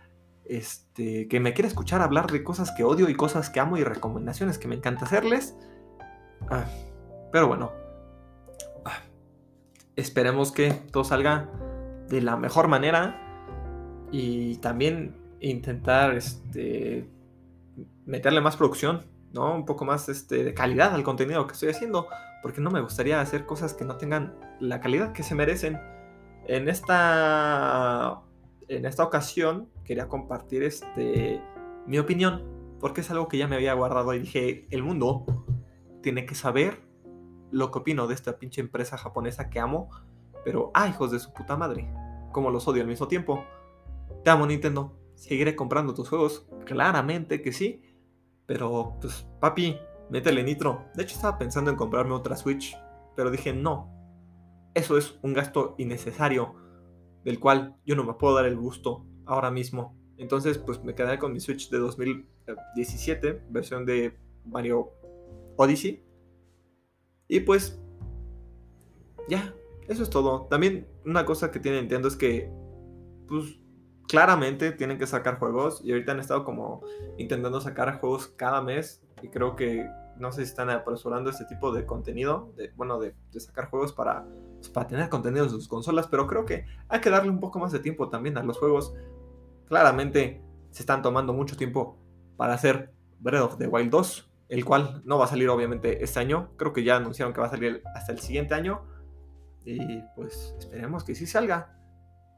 este, 0.45 1.27
que 1.27 1.39
me 1.39 1.53
quiera 1.53 1.67
escuchar 1.67 2.01
hablar 2.01 2.31
de 2.31 2.43
cosas 2.43 2.71
que 2.71 2.83
odio 2.83 3.09
y 3.09 3.15
cosas 3.15 3.49
que 3.49 3.59
amo 3.59 3.77
y 3.77 3.83
recomendaciones 3.83 4.59
que 4.59 4.67
me 4.67 4.75
encanta 4.75 5.05
hacerles. 5.05 5.55
Ah, 6.49 6.65
pero 7.31 7.47
bueno, 7.47 7.71
ah, 8.85 8.99
esperemos 9.95 10.51
que 10.51 10.71
todo 10.71 11.03
salga 11.03 11.49
de 12.07 12.21
la 12.21 12.37
mejor 12.37 12.67
manera 12.67 14.07
y 14.11 14.57
también 14.57 15.15
intentar 15.39 16.15
este, 16.15 17.09
meterle 18.05 18.41
más 18.41 18.57
producción, 18.57 19.05
¿no? 19.31 19.55
Un 19.55 19.65
poco 19.65 19.85
más 19.85 20.09
este, 20.09 20.43
de 20.43 20.53
calidad 20.53 20.93
al 20.93 21.03
contenido 21.03 21.45
que 21.47 21.53
estoy 21.53 21.69
haciendo 21.69 22.07
porque 22.41 22.61
no 22.61 22.71
me 22.71 22.81
gustaría 22.81 23.21
hacer 23.21 23.45
cosas 23.45 23.73
que 23.73 23.85
no 23.85 23.97
tengan 23.97 24.33
la 24.59 24.79
calidad 24.79 25.13
que 25.13 25.23
se 25.23 25.35
merecen. 25.35 25.79
En 26.47 26.67
esta, 26.69 28.21
en 28.67 28.85
esta 28.85 29.03
ocasión 29.03 29.69
quería 29.83 30.07
compartir 30.07 30.63
este, 30.63 31.41
mi 31.85 31.99
opinión, 31.99 32.43
porque 32.79 33.01
es 33.01 33.11
algo 33.11 33.27
que 33.27 33.37
ya 33.37 33.47
me 33.47 33.55
había 33.55 33.73
guardado 33.73 34.13
y 34.13 34.19
dije, 34.19 34.67
el 34.71 34.83
mundo 34.83 35.25
tiene 36.01 36.25
que 36.25 36.35
saber 36.35 36.81
lo 37.51 37.71
que 37.71 37.79
opino 37.79 38.07
de 38.07 38.13
esta 38.13 38.37
pinche 38.37 38.61
empresa 38.61 38.97
japonesa 38.97 39.49
que 39.49 39.59
amo, 39.59 39.89
pero, 40.43 40.71
ah, 40.73 40.87
hijos 40.87 41.11
de 41.11 41.19
su 41.19 41.33
puta 41.33 41.57
madre, 41.57 41.91
como 42.31 42.51
los 42.51 42.67
odio 42.67 42.81
al 42.81 42.87
mismo 42.87 43.07
tiempo. 43.07 43.43
Te 44.23 44.29
amo 44.29 44.45
Nintendo, 44.45 44.97
seguiré 45.15 45.55
comprando 45.55 45.93
tus 45.93 46.09
juegos, 46.09 46.47
claramente 46.65 47.41
que 47.41 47.51
sí, 47.51 47.81
pero, 48.45 48.97
pues, 49.01 49.27
papi, 49.39 49.77
métele 50.09 50.43
nitro. 50.43 50.85
De 50.95 51.03
hecho, 51.03 51.15
estaba 51.15 51.37
pensando 51.37 51.69
en 51.71 51.77
comprarme 51.77 52.13
otra 52.13 52.35
Switch, 52.35 52.77
pero 53.15 53.31
dije, 53.31 53.53
no. 53.53 53.93
Eso 54.73 54.97
es 54.97 55.19
un 55.21 55.33
gasto 55.33 55.75
innecesario, 55.77 56.55
del 57.23 57.39
cual 57.39 57.75
yo 57.85 57.95
no 57.95 58.03
me 58.03 58.13
puedo 58.13 58.35
dar 58.35 58.45
el 58.45 58.57
gusto 58.57 59.05
ahora 59.25 59.51
mismo. 59.51 59.95
Entonces, 60.17 60.57
pues 60.57 60.83
me 60.83 60.95
quedé 60.95 61.17
con 61.19 61.33
mi 61.33 61.39
Switch 61.39 61.69
de 61.69 61.79
2017, 61.79 63.43
versión 63.49 63.85
de 63.85 64.17
Mario 64.45 64.91
Odyssey. 65.59 66.01
Y 67.27 67.41
pues, 67.41 67.79
ya, 69.27 69.53
eso 69.87 70.03
es 70.03 70.09
todo. 70.09 70.47
También 70.49 70.87
una 71.05 71.25
cosa 71.25 71.51
que 71.51 71.59
tiene 71.59 71.81
Nintendo 71.81 72.07
es 72.07 72.15
que, 72.15 72.49
pues, 73.27 73.59
claramente 74.07 74.71
tienen 74.71 74.97
que 74.97 75.05
sacar 75.05 75.37
juegos. 75.37 75.81
Y 75.83 75.91
ahorita 75.91 76.13
han 76.13 76.21
estado 76.21 76.45
como 76.45 76.81
intentando 77.17 77.59
sacar 77.59 77.99
juegos 77.99 78.27
cada 78.27 78.61
mes 78.61 79.03
y 79.21 79.27
creo 79.27 79.55
que 79.57 79.85
no 80.17 80.31
sé 80.31 80.45
si 80.45 80.49
están 80.49 80.69
apresurando 80.69 81.29
este 81.29 81.45
tipo 81.45 81.71
de 81.71 81.85
contenido, 81.85 82.53
de, 82.55 82.71
bueno, 82.75 82.99
de, 82.99 83.13
sacar 83.39 83.69
juegos 83.69 83.93
para, 83.93 84.25
pues, 84.55 84.69
para 84.69 84.87
tener 84.87 85.09
contenido 85.09 85.43
en 85.43 85.49
sus 85.49 85.67
consolas, 85.67 86.07
pero 86.07 86.27
creo 86.27 86.45
que 86.45 86.65
hay 86.87 87.01
que 87.01 87.09
darle 87.09 87.29
un 87.29 87.39
poco 87.39 87.59
más 87.59 87.71
de 87.71 87.79
tiempo 87.79 88.09
también 88.09 88.37
a 88.37 88.43
los 88.43 88.57
juegos. 88.57 88.93
Claramente 89.65 90.41
se 90.71 90.83
están 90.83 91.01
tomando 91.01 91.33
mucho 91.33 91.57
tiempo 91.57 91.97
para 92.37 92.53
hacer 92.53 92.93
Breath 93.19 93.43
of 93.43 93.57
the 93.57 93.67
Wild 93.67 93.91
2, 93.91 94.28
el 94.49 94.65
cual 94.65 95.01
no 95.05 95.17
va 95.17 95.25
a 95.25 95.27
salir 95.27 95.47
obviamente 95.49 96.03
este 96.03 96.19
año, 96.19 96.51
creo 96.57 96.73
que 96.73 96.83
ya 96.83 96.97
anunciaron 96.97 97.33
que 97.33 97.41
va 97.41 97.47
a 97.47 97.51
salir 97.51 97.81
hasta 97.95 98.11
el 98.11 98.19
siguiente 98.19 98.55
año, 98.55 98.81
y 99.65 100.01
pues 100.15 100.55
esperemos 100.59 101.03
que 101.03 101.15
sí 101.15 101.25
salga. 101.25 101.75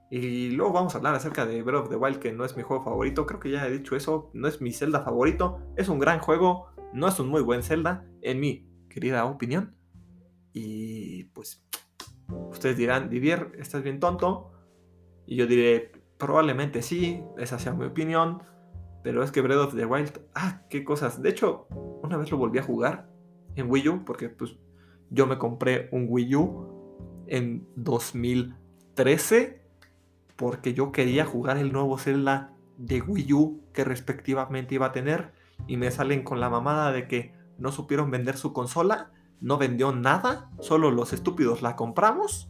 Y 0.09 0.49
luego 0.49 0.73
vamos 0.73 0.93
a 0.93 0.97
hablar 0.97 1.15
acerca 1.15 1.45
de 1.45 1.63
Breath 1.63 1.83
of 1.83 1.89
the 1.89 1.95
Wild, 1.95 2.19
que 2.19 2.33
no 2.33 2.43
es 2.43 2.57
mi 2.57 2.63
juego 2.63 2.83
favorito. 2.83 3.25
Creo 3.25 3.39
que 3.39 3.49
ya 3.49 3.65
he 3.65 3.71
dicho 3.71 3.95
eso. 3.95 4.29
No 4.33 4.49
es 4.49 4.59
mi 4.59 4.73
Zelda 4.73 5.05
favorito. 5.05 5.61
Es 5.77 5.87
un 5.87 5.99
gran 5.99 6.19
juego. 6.19 6.67
No 6.91 7.07
es 7.07 7.17
un 7.21 7.29
muy 7.29 7.41
buen 7.41 7.63
Zelda, 7.63 8.05
en 8.21 8.41
mi 8.41 8.67
querida 8.89 9.23
opinión. 9.23 9.73
Y 10.51 11.23
pues, 11.33 11.65
ustedes 12.49 12.75
dirán, 12.75 13.09
Divier, 13.09 13.53
estás 13.57 13.83
bien 13.83 14.01
tonto. 14.01 14.51
Y 15.25 15.37
yo 15.37 15.47
diré, 15.47 15.93
probablemente 16.17 16.81
sí, 16.81 17.23
esa 17.37 17.57
sea 17.57 17.71
mi 17.71 17.85
opinión. 17.85 18.43
Pero 19.03 19.23
es 19.23 19.31
que 19.31 19.41
Breath 19.41 19.59
of 19.59 19.75
the 19.75 19.85
Wild, 19.85 20.21
ah, 20.35 20.61
qué 20.69 20.83
cosas. 20.83 21.21
De 21.21 21.29
hecho, 21.29 21.67
una 22.03 22.17
vez 22.17 22.31
lo 22.31 22.37
volví 22.37 22.59
a 22.59 22.63
jugar 22.63 23.09
en 23.55 23.69
Wii 23.69 23.89
U, 23.89 24.05
porque 24.05 24.29
pues 24.29 24.57
yo 25.09 25.27
me 25.27 25.37
compré 25.37 25.89
un 25.91 26.05
Wii 26.07 26.35
U 26.35 27.23
en 27.27 27.67
2013 27.75 29.61
porque 30.35 30.73
yo 30.73 30.91
quería 30.91 31.25
jugar 31.25 31.57
el 31.57 31.71
nuevo 31.71 31.97
Zelda 31.97 32.53
de 32.77 33.01
Wii 33.01 33.33
U 33.33 33.61
que 33.73 33.83
respectivamente 33.83 34.75
iba 34.75 34.87
a 34.87 34.91
tener 34.91 35.33
y 35.67 35.77
me 35.77 35.91
salen 35.91 36.23
con 36.23 36.39
la 36.39 36.49
mamada 36.49 36.91
de 36.91 37.07
que 37.07 37.33
no 37.57 37.71
supieron 37.71 38.09
vender 38.09 38.37
su 38.37 38.53
consola, 38.53 39.11
no 39.39 39.57
vendió 39.57 39.91
nada, 39.91 40.49
solo 40.59 40.91
los 40.91 41.13
estúpidos 41.13 41.61
la 41.61 41.75
compramos 41.75 42.49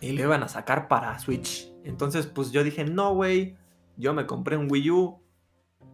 y 0.00 0.12
le 0.12 0.22
iban 0.22 0.42
a 0.42 0.48
sacar 0.48 0.88
para 0.88 1.18
Switch. 1.18 1.72
Entonces 1.84 2.26
pues 2.26 2.50
yo 2.50 2.64
dije, 2.64 2.84
no 2.84 3.14
güey, 3.14 3.56
yo 3.96 4.14
me 4.14 4.26
compré 4.26 4.56
un 4.56 4.68
Wii 4.70 4.90
U 4.90 5.22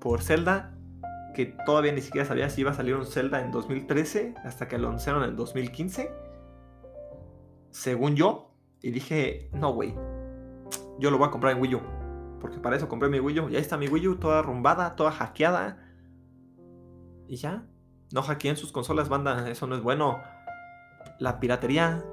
por 0.01 0.23
Zelda 0.23 0.77
que 1.35 1.47
todavía 1.67 1.93
ni 1.93 2.01
siquiera 2.01 2.27
sabía 2.27 2.49
si 2.49 2.63
iba 2.63 2.71
a 2.71 2.75
salir 2.75 2.97
un 2.97 3.05
Zelda 3.05 3.43
en 3.43 3.51
2013 3.51 4.37
hasta 4.43 4.69
que 4.69 4.79
lo 4.79 4.89
anunciaron 4.89 5.23
en 5.23 5.37
2015. 5.37 6.11
Según 7.71 8.17
yo, 8.17 8.55
y 8.81 8.91
dije, 8.91 9.51
no 9.53 9.75
güey, 9.75 9.95
yo 10.99 11.11
lo 11.11 11.19
voy 11.19 11.29
a 11.29 11.31
comprar 11.31 11.55
en 11.55 11.61
Wii 11.61 11.75
U. 11.75 11.81
Porque 12.41 12.59
para 12.59 12.77
eso 12.77 12.89
compré 12.89 13.09
mi 13.09 13.21
Wii 13.21 13.41
U. 13.41 13.49
Y 13.51 13.57
ahí 13.57 13.61
está 13.61 13.77
mi 13.77 13.89
Wii 13.89 14.09
U 14.09 14.17
toda 14.17 14.39
arrumbada, 14.39 14.97
toda 14.97 15.11
hackeada. 15.11 15.79
Y 17.29 17.37
ya. 17.37 17.67
No 18.13 18.23
hackeen 18.23 18.57
sus 18.57 18.73
consolas, 18.73 19.09
banda. 19.09 19.51
Eso 19.51 19.67
no 19.67 19.75
es 19.75 19.83
bueno. 19.83 20.21
La 21.19 21.41
piratería 21.41 22.05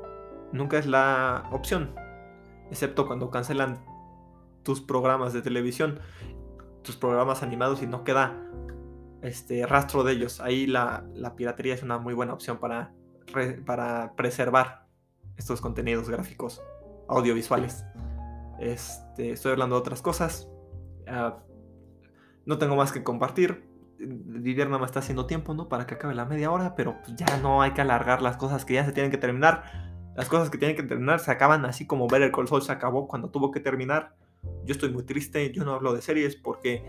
nunca 0.51 0.77
es 0.77 0.85
la 0.85 1.47
opción. 1.51 1.95
Excepto 2.71 3.07
cuando 3.07 3.29
cancelan 3.29 3.85
tus 4.63 4.81
programas 4.81 5.33
de 5.33 5.41
televisión. 5.41 5.99
Tus 6.81 6.95
programas 6.97 7.43
animados 7.43 7.81
y 7.81 7.87
no 7.87 8.03
queda 8.03 8.35
este 9.21 9.65
rastro 9.65 10.03
de 10.03 10.13
ellos. 10.13 10.41
Ahí 10.41 10.67
la, 10.67 11.05
piratería 11.35 11.73
es 11.73 11.83
una 11.83 11.97
muy 11.97 12.13
buena 12.13 12.33
opción 12.33 12.57
para, 12.57 12.93
para 13.65 14.13
preservar 14.15 14.85
estos 15.37 15.61
contenidos 15.61 16.09
gráficos 16.09 16.61
audiovisuales. 17.07 17.85
Este, 18.59 19.31
estoy 19.31 19.53
hablando 19.53 19.75
de 19.75 19.81
otras 19.81 20.01
cosas. 20.01 20.49
Ah, 21.07 21.37
no 22.45 22.57
tengo 22.57 22.75
más 22.75 22.91
que 22.91 23.03
compartir. 23.03 23.69
Didier 23.97 24.67
nada 24.67 24.79
más 24.79 24.89
está 24.89 24.99
haciendo 24.99 25.25
tiempo, 25.25 25.53
¿no? 25.53 25.69
Para 25.69 25.87
que 25.87 25.95
acabe 25.95 26.13
la 26.13 26.25
media 26.25 26.51
hora, 26.51 26.75
pero 26.75 26.97
pues, 27.03 27.15
ya 27.15 27.37
no 27.37 27.61
hay 27.61 27.71
que 27.71 27.81
alargar 27.81 28.21
las 28.21 28.37
cosas 28.37 28.65
que 28.65 28.73
ya 28.73 28.85
se 28.85 28.91
tienen 28.91 29.11
que 29.11 29.17
terminar. 29.17 29.63
Las 30.15 30.29
cosas 30.29 30.49
que 30.49 30.57
tienen 30.57 30.75
que 30.75 30.83
terminar 30.83 31.19
se 31.19 31.31
acaban 31.31 31.65
así 31.65 31.87
como 31.87 32.07
el 32.13 32.31
Call 32.31 32.61
se 32.61 32.71
acabó 32.71 33.07
cuando 33.07 33.29
tuvo 33.29 33.51
que 33.51 33.59
terminar. 33.59 34.15
Yo 34.65 34.73
estoy 34.73 34.91
muy 34.91 35.03
triste, 35.03 35.51
yo 35.51 35.63
no 35.65 35.73
hablo 35.73 35.93
de 35.93 36.01
series 36.01 36.35
porque 36.35 36.83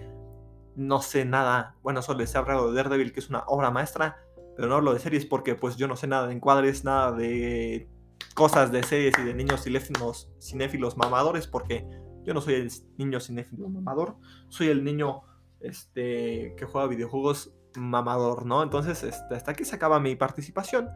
no 0.77 1.03
sé 1.03 1.25
nada. 1.25 1.77
Bueno, 1.83 2.03
solo 2.03 2.21
les 2.21 2.35
he 2.35 2.39
hablado 2.39 2.71
de 2.71 2.77
Daredevil, 2.77 3.13
que 3.13 3.21
es 3.21 3.29
una 3.29 3.45
obra 3.47 3.71
maestra, 3.71 4.17
pero 4.57 4.69
no 4.69 4.77
hablo 4.77 4.93
de 4.93 5.01
series 5.01 5.27
porque 5.27 5.55
pues 5.55 5.77
yo 5.77 5.89
no 5.89 5.97
sé 5.97 6.07
nada 6.07 6.27
de 6.27 6.35
encuadres, 6.35 6.85
nada 6.85 7.13
de 7.13 7.89
cosas 8.35 8.73
de 8.73 8.83
series 8.83 9.19
y 9.19 9.23
de 9.23 9.35
niños 9.35 9.63
cinéfilos, 9.63 10.31
cinéfilos 10.41 10.97
mamadores, 10.97 11.47
porque 11.47 11.87
yo 12.25 12.35
no 12.35 12.41
soy 12.41 12.55
el 12.55 12.71
niño 12.97 13.21
cinéfilo 13.21 13.69
mamador, 13.69 14.17
soy 14.49 14.69
el 14.69 14.83
niño 14.83 15.23
este, 15.61 16.55
que 16.57 16.65
juega 16.65 16.89
videojuegos 16.89 17.55
mamador, 17.77 18.47
¿no? 18.47 18.63
Entonces, 18.63 19.03
este, 19.03 19.35
hasta 19.35 19.53
aquí 19.53 19.65
se 19.65 19.77
acaba 19.77 20.01
mi 20.01 20.17
participación. 20.17 20.89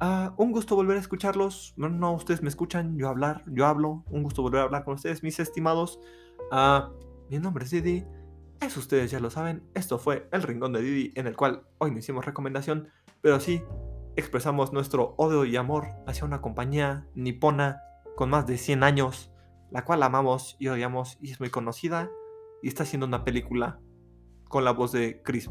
Ah, 0.00 0.34
un 0.36 0.52
gusto 0.52 0.76
volver 0.76 0.96
a 0.96 1.00
escucharlos. 1.00 1.74
No, 1.76 2.12
ustedes 2.12 2.42
me 2.42 2.48
escuchan, 2.48 2.96
yo 2.96 3.08
hablar, 3.08 3.44
yo 3.46 3.66
hablo. 3.66 4.04
Un 4.10 4.22
gusto 4.22 4.42
volver 4.42 4.60
a 4.60 4.64
hablar 4.64 4.84
con 4.84 4.94
ustedes, 4.94 5.22
mis 5.22 5.38
estimados. 5.40 6.00
Uh, 6.52 6.92
mi 7.30 7.38
nombre 7.38 7.64
es 7.64 7.70
Didi. 7.70 8.04
Eso 8.60 8.80
ustedes 8.80 9.10
ya 9.10 9.20
lo 9.20 9.30
saben. 9.30 9.62
Esto 9.74 9.98
fue 9.98 10.28
El 10.32 10.42
Rincón 10.42 10.72
de 10.72 10.82
Didi, 10.82 11.12
en 11.14 11.26
el 11.26 11.36
cual 11.36 11.62
hoy 11.78 11.90
no 11.90 11.98
hicimos 11.98 12.24
recomendación, 12.24 12.88
pero 13.20 13.40
sí 13.40 13.62
expresamos 14.16 14.72
nuestro 14.72 15.14
odio 15.16 15.44
y 15.44 15.56
amor 15.56 15.88
hacia 16.06 16.24
una 16.24 16.40
compañía 16.40 17.06
nipona 17.14 17.80
con 18.16 18.30
más 18.30 18.46
de 18.46 18.58
100 18.58 18.82
años, 18.82 19.32
la 19.70 19.84
cual 19.84 20.02
amamos 20.02 20.56
y 20.58 20.68
odiamos 20.68 21.18
y 21.20 21.32
es 21.32 21.40
muy 21.40 21.50
conocida 21.50 22.10
y 22.62 22.68
está 22.68 22.84
haciendo 22.84 23.06
una 23.06 23.24
película 23.24 23.80
con 24.48 24.64
la 24.64 24.70
voz 24.70 24.92
de 24.92 25.20
Chris 25.22 25.50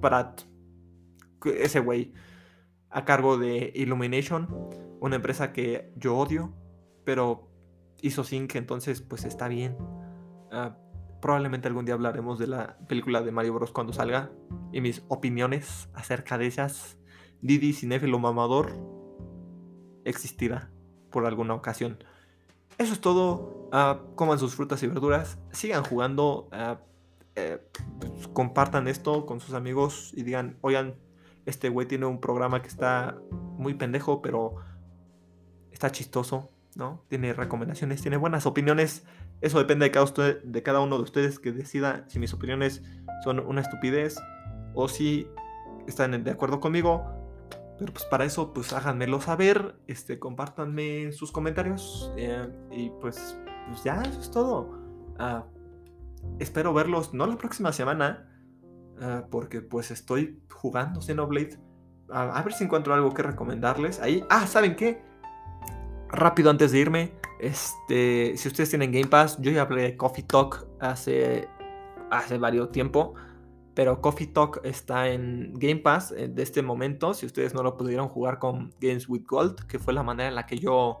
Pratt, 0.00 0.42
ese 1.46 1.80
güey, 1.80 2.12
a 2.90 3.04
cargo 3.04 3.38
de 3.38 3.72
Illumination, 3.74 4.48
una 5.00 5.16
empresa 5.16 5.52
que 5.52 5.92
yo 5.96 6.16
odio, 6.16 6.54
pero 7.04 7.48
hizo 8.00 8.24
Sync, 8.24 8.54
entonces 8.56 9.00
pues 9.00 9.24
está 9.24 9.48
bien. 9.48 9.76
Ah, 10.50 10.76
Probablemente 11.22 11.68
algún 11.68 11.84
día 11.84 11.94
hablaremos 11.94 12.40
de 12.40 12.48
la 12.48 12.76
película 12.88 13.22
de 13.22 13.30
Mario 13.30 13.54
Bros. 13.54 13.70
cuando 13.70 13.92
salga 13.92 14.32
y 14.72 14.80
mis 14.80 15.04
opiniones 15.06 15.88
acerca 15.94 16.36
de 16.36 16.46
ellas. 16.46 16.98
Didi 17.40 17.74
Cinéfilo 17.74 18.18
Mamador 18.18 18.72
existirá 20.04 20.72
por 21.12 21.24
alguna 21.24 21.54
ocasión. 21.54 22.02
Eso 22.76 22.92
es 22.92 23.00
todo. 23.00 23.68
Ah, 23.70 24.00
coman 24.16 24.40
sus 24.40 24.56
frutas 24.56 24.82
y 24.82 24.88
verduras. 24.88 25.38
Sigan 25.52 25.84
jugando. 25.84 26.48
Ah, 26.50 26.80
eh, 27.36 27.64
pues, 28.00 28.26
compartan 28.26 28.88
esto 28.88 29.24
con 29.24 29.38
sus 29.38 29.54
amigos 29.54 30.12
y 30.16 30.24
digan, 30.24 30.58
oigan, 30.60 30.96
este 31.46 31.68
güey 31.68 31.86
tiene 31.86 32.06
un 32.06 32.20
programa 32.20 32.62
que 32.62 32.68
está 32.68 33.18
muy 33.30 33.74
pendejo, 33.74 34.22
pero 34.22 34.56
está 35.70 35.90
chistoso, 35.90 36.50
¿no? 36.74 37.04
Tiene 37.08 37.32
recomendaciones, 37.32 38.02
tiene 38.02 38.16
buenas 38.16 38.46
opiniones 38.46 39.04
eso 39.42 39.58
depende 39.58 39.84
de 39.84 39.90
cada, 39.90 40.06
de 40.44 40.62
cada 40.62 40.80
uno 40.80 40.96
de 40.96 41.02
ustedes 41.02 41.40
que 41.40 41.50
decida 41.50 42.04
si 42.06 42.20
mis 42.20 42.32
opiniones 42.32 42.80
son 43.24 43.40
una 43.40 43.60
estupidez 43.60 44.16
o 44.72 44.88
si 44.88 45.28
están 45.88 46.22
de 46.22 46.30
acuerdo 46.30 46.60
conmigo. 46.60 47.04
Pero 47.76 47.92
pues 47.92 48.04
para 48.04 48.24
eso, 48.24 48.52
pues 48.52 48.72
háganmelo 48.72 49.20
saber, 49.20 49.74
este, 49.88 50.20
compártanme 50.20 51.10
sus 51.10 51.32
comentarios 51.32 52.12
eh, 52.16 52.48
y 52.70 52.90
pues, 53.00 53.36
pues, 53.66 53.82
ya, 53.82 54.00
eso 54.02 54.20
es 54.20 54.30
todo. 54.30 54.78
Ah, 55.18 55.44
espero 56.38 56.72
verlos, 56.72 57.12
no 57.12 57.26
la 57.26 57.36
próxima 57.36 57.72
semana, 57.72 58.31
ah, 59.00 59.24
porque 59.30 59.60
pues 59.60 59.90
estoy 59.90 60.40
jugando 60.50 61.00
Xenoblade. 61.00 61.58
a 62.08 62.42
ver 62.42 62.52
si 62.52 62.64
encuentro 62.64 62.94
algo 62.94 63.12
que 63.14 63.22
recomendarles. 63.22 64.00
Ahí, 64.00 64.24
ah, 64.30 64.46
¿saben 64.46 64.76
qué? 64.76 65.02
Rápido 66.08 66.50
antes 66.50 66.72
de 66.72 66.78
irme, 66.78 67.12
este, 67.42 68.36
si 68.36 68.46
ustedes 68.46 68.70
tienen 68.70 68.92
Game 68.92 69.08
Pass, 69.08 69.36
yo 69.40 69.50
ya 69.50 69.62
hablé 69.62 69.82
de 69.82 69.96
Coffee 69.96 70.22
Talk 70.22 70.64
hace, 70.78 71.48
hace 72.08 72.38
varios 72.38 72.70
tiempo, 72.70 73.14
pero 73.74 74.00
Coffee 74.00 74.28
Talk 74.28 74.60
está 74.62 75.08
en 75.08 75.52
Game 75.54 75.80
Pass 75.80 76.14
eh, 76.16 76.28
de 76.28 76.40
este 76.40 76.62
momento. 76.62 77.14
Si 77.14 77.26
ustedes 77.26 77.52
no 77.52 77.64
lo 77.64 77.76
pudieron 77.76 78.06
jugar 78.08 78.38
con 78.38 78.72
Games 78.80 79.08
with 79.08 79.24
Gold, 79.26 79.66
que 79.66 79.80
fue 79.80 79.92
la 79.92 80.04
manera 80.04 80.28
en 80.28 80.36
la 80.36 80.46
que 80.46 80.56
yo, 80.56 81.00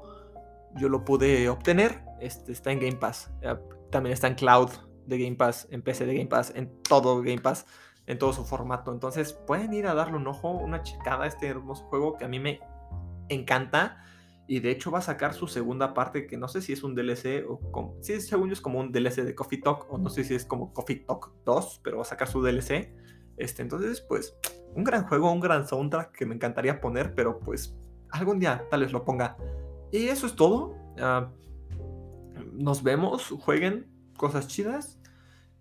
yo 0.74 0.88
lo 0.88 1.04
pude 1.04 1.48
obtener, 1.48 2.02
este, 2.20 2.50
está 2.50 2.72
en 2.72 2.80
Game 2.80 2.96
Pass. 2.96 3.30
Eh, 3.42 3.54
también 3.92 4.12
está 4.12 4.26
en 4.26 4.34
Cloud 4.34 4.70
de 5.06 5.18
Game 5.18 5.36
Pass, 5.36 5.68
en 5.70 5.82
PC 5.82 6.06
de 6.06 6.14
Game 6.14 6.28
Pass, 6.28 6.52
en 6.54 6.82
todo 6.82 7.20
Game 7.22 7.40
Pass, 7.40 7.66
en 8.06 8.18
todo 8.18 8.32
su 8.32 8.44
formato. 8.44 8.92
Entonces 8.92 9.32
pueden 9.32 9.72
ir 9.74 9.86
a 9.86 9.94
darle 9.94 10.16
un 10.16 10.26
ojo, 10.26 10.50
una 10.50 10.82
checada 10.82 11.24
a 11.24 11.26
este 11.26 11.46
hermoso 11.46 11.84
juego 11.84 12.16
que 12.16 12.24
a 12.24 12.28
mí 12.28 12.38
me 12.38 12.60
encanta. 13.28 14.04
Y 14.48 14.60
de 14.60 14.70
hecho 14.70 14.90
va 14.90 14.98
a 14.98 15.02
sacar 15.02 15.34
su 15.34 15.46
segunda 15.46 15.94
parte, 15.94 16.26
que 16.26 16.36
no 16.36 16.48
sé 16.48 16.60
si 16.60 16.72
es 16.72 16.82
un 16.82 16.94
DLC 16.94 17.44
o 17.48 17.58
como... 17.70 17.96
Sí, 18.02 18.20
según 18.20 18.48
yo 18.48 18.52
es 18.54 18.60
como 18.60 18.80
un 18.80 18.92
DLC 18.92 19.22
de 19.22 19.34
Coffee 19.34 19.60
Talk, 19.60 19.86
o 19.90 19.98
no 19.98 20.10
sé 20.10 20.24
si 20.24 20.34
es 20.34 20.44
como 20.44 20.74
Coffee 20.74 21.04
Talk 21.06 21.32
2, 21.44 21.80
pero 21.82 21.98
va 21.98 22.02
a 22.02 22.06
sacar 22.06 22.28
su 22.28 22.42
DLC. 22.42 22.92
Este, 23.36 23.62
entonces, 23.62 24.00
pues, 24.00 24.36
un 24.74 24.84
gran 24.84 25.06
juego, 25.06 25.30
un 25.30 25.40
gran 25.40 25.66
soundtrack 25.66 26.12
que 26.12 26.26
me 26.26 26.34
encantaría 26.34 26.80
poner, 26.80 27.14
pero 27.14 27.38
pues 27.38 27.74
algún 28.10 28.38
día 28.38 28.66
tal 28.70 28.80
vez 28.80 28.92
lo 28.92 29.04
ponga. 29.04 29.36
Y 29.90 30.08
eso 30.08 30.26
es 30.26 30.34
todo. 30.34 30.74
Ah, 30.98 31.30
nos 32.52 32.82
vemos, 32.82 33.30
jueguen 33.40 33.91
cosas 34.22 34.46
chidas. 34.46 35.00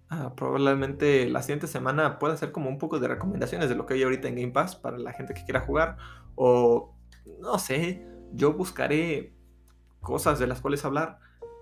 Ah, 0.08 0.34
probablemente 0.36 1.28
la 1.28 1.42
siguiente 1.42 1.66
semana 1.66 2.20
pueda 2.20 2.38
ser 2.38 2.52
como 2.52 2.70
un 2.70 2.78
poco 2.78 3.00
de 3.00 3.08
recomendaciones 3.08 3.70
de 3.70 3.76
lo 3.76 3.88
que 3.88 3.96
hay 3.96 4.04
ahorita 4.04 4.28
en 4.28 4.36
Game 4.36 4.52
Pass 4.52 4.76
para 4.76 5.00
la 5.00 5.14
gente 5.14 5.34
que 5.34 5.44
quiera 5.44 5.62
jugar. 5.62 5.98
O 6.36 6.94
no 7.40 7.58
sé, 7.58 8.06
yo 8.34 8.54
buscaré 8.54 9.34
cosas 10.00 10.38
de 10.38 10.46
las 10.46 10.62
cuales 10.62 10.86
hablar 10.86 11.18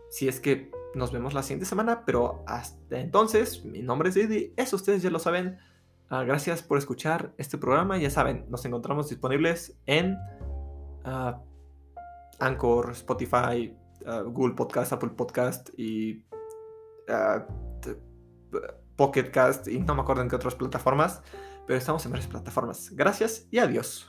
si 0.10 0.28
es 0.28 0.42
que 0.42 0.72
nos 0.94 1.14
vemos 1.14 1.34
la 1.34 1.42
siguiente 1.42 1.66
semana, 1.66 2.04
pero 2.06 2.44
hasta 2.48 3.00
entonces, 3.00 3.64
mi 3.64 3.82
nombre 3.82 4.10
es 4.10 4.16
Didi, 4.16 4.54
eso 4.58 4.76
ustedes 4.76 5.02
ya 5.02 5.10
lo 5.10 5.20
saben. 5.20 5.58
Ah, 6.10 6.24
gracias 6.24 6.62
por 6.62 6.78
escuchar 6.78 7.34
este 7.38 7.58
programa, 7.58 7.98
ya 7.98 8.10
saben, 8.10 8.46
nos 8.50 8.66
encontramos 8.66 9.08
disponibles 9.08 9.80
en 9.86 10.18
uh, 11.06 11.32
Anchor, 12.40 12.92
Spotify, 12.92 13.74
Google 14.26 14.56
Podcast, 14.56 14.92
Apple 14.92 15.12
Podcast 15.16 15.70
y 15.78 16.26
uh, 17.10 17.90
Pocket 18.96 19.32
Cast 19.32 19.68
y 19.68 19.80
no 19.80 19.96
me 19.96 20.02
acuerdo 20.02 20.22
en 20.22 20.30
qué 20.30 20.36
otras 20.36 20.56
plataformas, 20.56 21.22
pero 21.66 21.78
estamos 21.78 22.06
en 22.06 22.12
varias 22.12 22.30
plataformas. 22.30 22.90
Gracias 22.92 23.48
y 23.52 23.60
adiós. 23.60 24.09